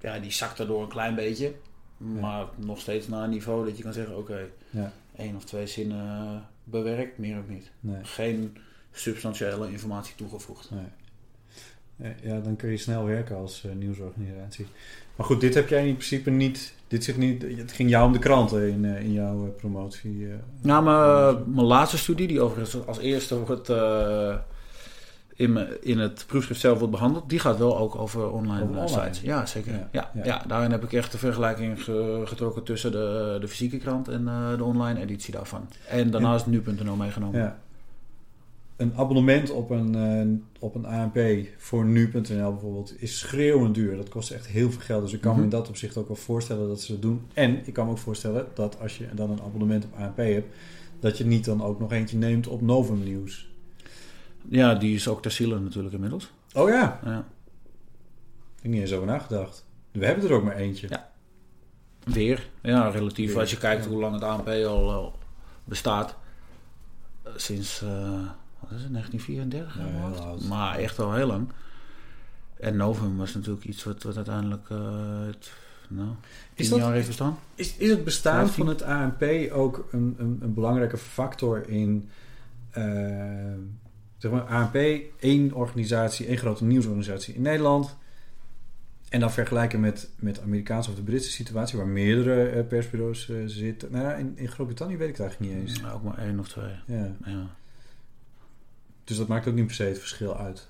[0.00, 1.52] Ja, die zakt daardoor een klein beetje.
[1.96, 4.92] Maar nog steeds naar een niveau dat je kan zeggen, oké, Ja.
[5.16, 7.70] één of twee zinnen bewerkt, meer of niet.
[7.80, 8.04] Nee.
[8.04, 8.56] Geen
[8.92, 10.70] substantiële informatie toegevoegd.
[10.70, 10.84] Nee.
[12.22, 14.66] Ja, dan kun je snel werken als eh, nieuwsorganisatie.
[15.16, 16.74] Maar goed, dit heb jij in principe niet.
[16.88, 17.42] Dit zit niet.
[17.56, 20.26] Het ging jou om de kranten in, eh, in jouw eh, promotie.
[20.62, 23.68] Nou, mijn, mijn laatste studie, die overigens als eerste wordt,
[25.34, 28.76] in, me- in het proefschrift zelf wordt behandeld, die gaat wel ook over online, Over
[28.76, 28.88] online.
[29.04, 29.20] sites.
[29.20, 29.72] Ja, zeker.
[29.72, 30.24] Ja, Ja, ja.
[30.24, 30.42] ja.
[30.46, 34.24] daarin heb ik echt de vergelijking ge- getrokken tussen de, de fysieke krant en
[34.56, 35.68] de online editie daarvan.
[35.88, 37.40] En daarnaast nu.nl meegenomen.
[37.40, 37.58] Ja.
[38.80, 41.18] Een abonnement op een, eh, op een ANP
[41.56, 43.96] voor nu.nl bijvoorbeeld is schreeuwend duur.
[43.96, 45.02] Dat kost echt heel veel geld.
[45.02, 45.44] Dus ik kan me Mhm.
[45.44, 47.26] in dat opzicht ook wel voorstellen dat ze dat doen.
[47.34, 50.54] En ik kan me ook voorstellen dat als je dan een abonnement op ANP hebt,
[51.00, 53.48] dat je niet dan ook nog eentje neemt op Novum Nieuws.
[54.48, 56.32] Ja, die is ook ter ziele natuurlijk inmiddels.
[56.54, 57.18] Oh ja, Ja.
[58.56, 59.64] ik heb niet eens over nagedacht.
[59.90, 60.86] We hebben er ook maar eentje.
[60.90, 61.10] Ja.
[62.04, 62.48] Weer.
[62.62, 63.28] Ja, relatief.
[63.30, 63.90] Weer, Als je kijkt ja.
[63.90, 65.12] hoe lang het ANP al eh,
[65.64, 66.16] bestaat.
[67.22, 68.20] Eh, sinds, eh,
[68.60, 69.78] wat is het, 1934?
[70.42, 70.48] Ja.
[70.48, 71.48] Maar echt al heel lang.
[72.60, 74.68] En Novum was natuurlijk iets wat, wat uiteindelijk
[75.26, 75.52] het,
[75.88, 76.08] nou,
[76.54, 77.38] Is dat- jaar heeft bestaan.
[77.54, 82.08] Is, is het bestaan van het ANP ook een, een, een belangrijke factor in...
[82.70, 82.84] eh,
[84.18, 84.74] zeg maar, ANP,
[85.20, 87.96] één organisatie, één grote nieuwsorganisatie in Nederland.
[89.08, 93.30] En dan vergelijken met, met de Amerikaanse of de Britse situatie, waar meerdere eh, persbureaus
[93.46, 93.92] zitten.
[93.92, 95.80] Nou ja, in, in Groot-Brittannië weet ik het eigenlijk niet eens.
[95.80, 96.72] Nou, ook maar één of twee.
[96.86, 97.14] Ja.
[97.24, 97.46] Ja.
[99.10, 100.68] Dus dat maakt ook niet per se het verschil uit.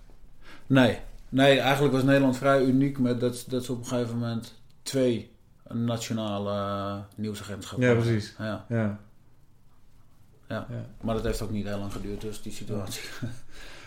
[0.66, 0.98] Nee.
[1.28, 5.30] nee, eigenlijk was Nederland vrij uniek met dat, dat ze op een gegeven moment twee
[5.68, 8.34] nationale uh, nieuwsagentschappen Ja, precies.
[8.38, 8.64] Ja.
[8.68, 8.98] Ja.
[10.48, 10.66] Ja.
[10.70, 10.84] Ja.
[11.00, 13.02] Maar dat heeft ook niet heel lang geduurd, dus die situatie.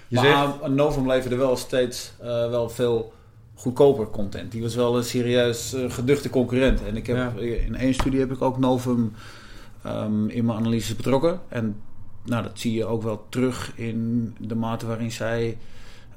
[0.08, 3.14] Je maar zegt- Novum leverde wel steeds eh, wel veel
[3.56, 4.52] goedkoper content.
[4.52, 6.84] Die was wel een serieus eh, geduchte concurrent.
[6.84, 7.34] En ik heb, Ja.
[7.42, 9.14] in één studie heb ik ook Novum
[9.84, 11.40] ehm, in mijn analyses betrokken.
[11.50, 11.82] En
[12.26, 15.58] nou, dat zie je ook wel terug in de mate waarin zij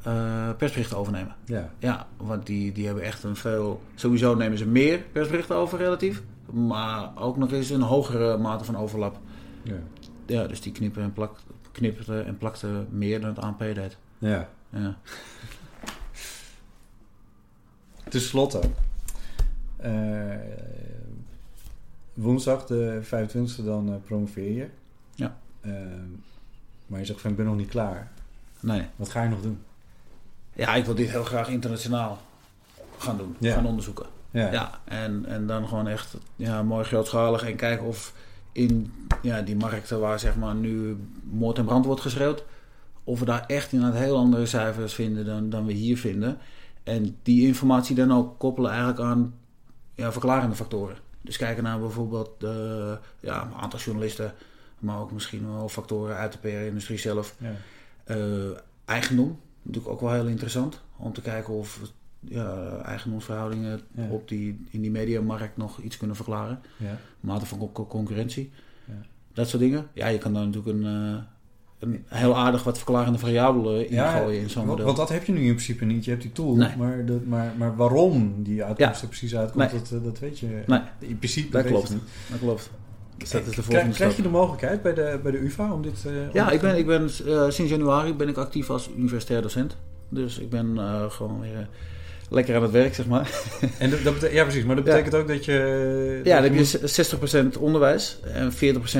[0.02, 1.34] eh, persberichten overnemen.
[1.44, 1.70] Ja.
[1.78, 3.82] Ja, want die, die hebben echt een veel...
[3.94, 6.22] Sowieso nemen ze meer persberichten over relatief.
[6.52, 9.18] Maar ook nog eens een hogere mate van overlap.
[9.62, 9.78] Ja.
[10.26, 11.36] Ja, dus die knippen en, plak,
[11.72, 13.96] knipten en plakten meer dan het ANP deed.
[14.18, 14.48] ja.
[14.70, 14.96] Ja.
[18.08, 18.60] Ten slotte.
[19.76, 20.34] eh,
[22.14, 24.68] woensdag, de 25e, dan eh, promoveer je.
[25.14, 25.36] Ja.
[25.66, 25.72] Eh,
[26.86, 28.10] maar je zegt van ik ben nog niet klaar.
[28.60, 28.82] Nee.
[28.96, 29.58] Wat ga je nog doen?
[30.52, 32.18] Ja, ik wil dit heel graag internationaal
[32.98, 33.36] gaan doen.
[33.38, 33.54] Ja.
[33.54, 34.06] Gaan onderzoeken.
[34.30, 34.52] Ja.
[34.52, 38.12] Ja, en, en dan gewoon echt ja, mooi grootschalig en kijken of
[38.52, 38.92] in
[39.22, 42.44] ja, die markten waar zeg maar nu moord en brand wordt geschreeuwd,
[43.04, 46.38] of we daar echt in heel andere cijfers vinden dan, dan we hier vinden.
[46.82, 49.34] En die informatie dan ook koppelen eigenlijk aan
[49.94, 50.96] ja, verklarende factoren.
[51.20, 54.32] Dus kijken naar bijvoorbeeld eh ja, een aantal journalisten,
[54.86, 57.36] maar ook misschien wel factoren uit de PR-industrie zelf.
[57.38, 57.52] Ja.
[58.04, 58.16] Eh,
[58.84, 60.80] eigendom, natuurlijk ook wel heel interessant.
[60.96, 61.80] Om te kijken of
[62.20, 64.06] ja, eigendomsverhoudingen Ja.
[64.10, 66.60] op die, in die mediamarkt nog iets kunnen verklaren.
[66.76, 66.98] Ja.
[67.20, 68.50] Mate van co- concurrentie.
[68.84, 68.92] Ja.
[69.32, 69.86] Dat soort dingen.
[69.92, 71.22] Ja, je kan daar natuurlijk een, eh,
[71.78, 74.84] een heel aardig wat verklarende variabelen ingooien in zo'n want, model.
[74.84, 76.04] want dat heb je nu in principe niet.
[76.04, 76.76] Je hebt die tool, Nee.
[76.76, 79.02] maar, maar, maar waarom die uitkomst Ja.
[79.02, 79.80] er precies uitkomt, Nee.
[79.80, 80.62] dat, eh, dat weet je.
[80.66, 80.80] Nee.
[80.98, 81.90] In principe dat klopt.
[81.90, 82.02] niet.
[82.30, 82.70] Dat klopt.
[83.18, 85.72] Dus dat is de Krijg, volgende krijg je de mogelijkheid bij de, bij de UvA
[85.72, 86.04] om dit...
[86.06, 86.78] eh, om Ja, ik te ben, doen?
[86.80, 89.76] ik ben eh, sinds januari ben ik actief als universitair docent.
[90.08, 91.68] Dus ik ben eh, gewoon weer
[92.30, 93.30] lekker aan het werk, zeg maar.
[93.78, 94.64] En dat, dat bete- ja, precies.
[94.64, 94.90] Maar dat Ja.
[94.92, 96.20] betekent ook dat je...
[96.24, 98.56] Ja, dat dan heb je 60% onderwijs en 40%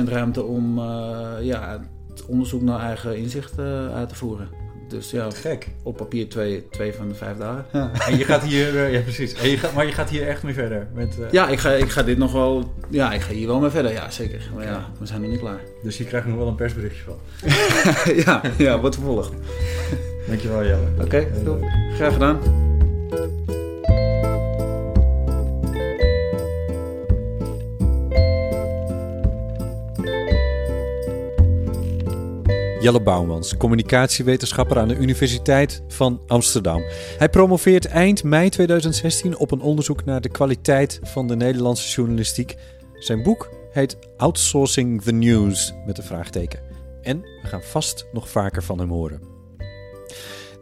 [0.09, 4.49] ruimte om eh, ja, het onderzoek naar eigen inzicht eh, uit te voeren.
[4.87, 5.67] Dus ja, Gek.
[5.83, 7.65] op papier twee, twee van de vijf dagen.
[7.73, 8.77] Ja, En je gaat hier...
[8.85, 9.33] eh, ja, precies.
[9.33, 10.87] En je gaat, maar je gaat hier echt mee verder.
[10.93, 12.73] Met, eh, ja ik, ga, ik ga dit nog wel...
[12.89, 13.91] Ja, ik ga hier wel mee verder.
[13.91, 14.49] Ja, zeker.
[14.55, 15.59] Maar ja, we zijn nog niet klaar.
[15.83, 17.17] Dus je krijgt nog wel een persberichtje van.
[18.25, 19.31] ja, ja, wordt vervolgd.
[20.27, 20.87] Dankjewel, Jelle.
[21.01, 21.63] Oké, leuk.
[21.95, 22.66] graag gedaan.
[32.79, 36.83] Jelle Bouwmans, communicatiewetenschapper aan de Universiteit van Amsterdam.
[37.17, 42.55] Hij promoveert eind mei 2016 op een onderzoek naar de kwaliteit van de Nederlandse journalistiek.
[42.93, 46.59] Zijn boek heet Outsourcing the News met een vraagteken.
[47.01, 49.21] En we gaan vast nog vaker van hem horen.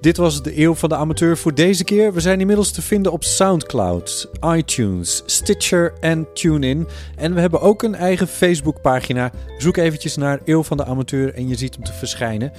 [0.01, 2.13] Dit was de Eeuw van de Amateur voor deze keer.
[2.13, 6.87] We zijn inmiddels te vinden op SoundCloud, iTunes, Stitcher en TuneIn.
[7.15, 9.31] En we hebben ook een eigen Facebookpagina.
[9.57, 12.51] Zoek eventjes naar Eeuw van de Amateur en je ziet hem te verschijnen.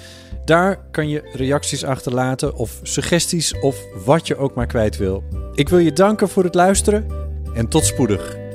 [0.44, 5.24] Daar kan je reacties achterlaten of suggesties of wat je ook maar kwijt wil.
[5.54, 7.06] Ik wil je danken voor het luisteren
[7.54, 8.45] en tot spoedig.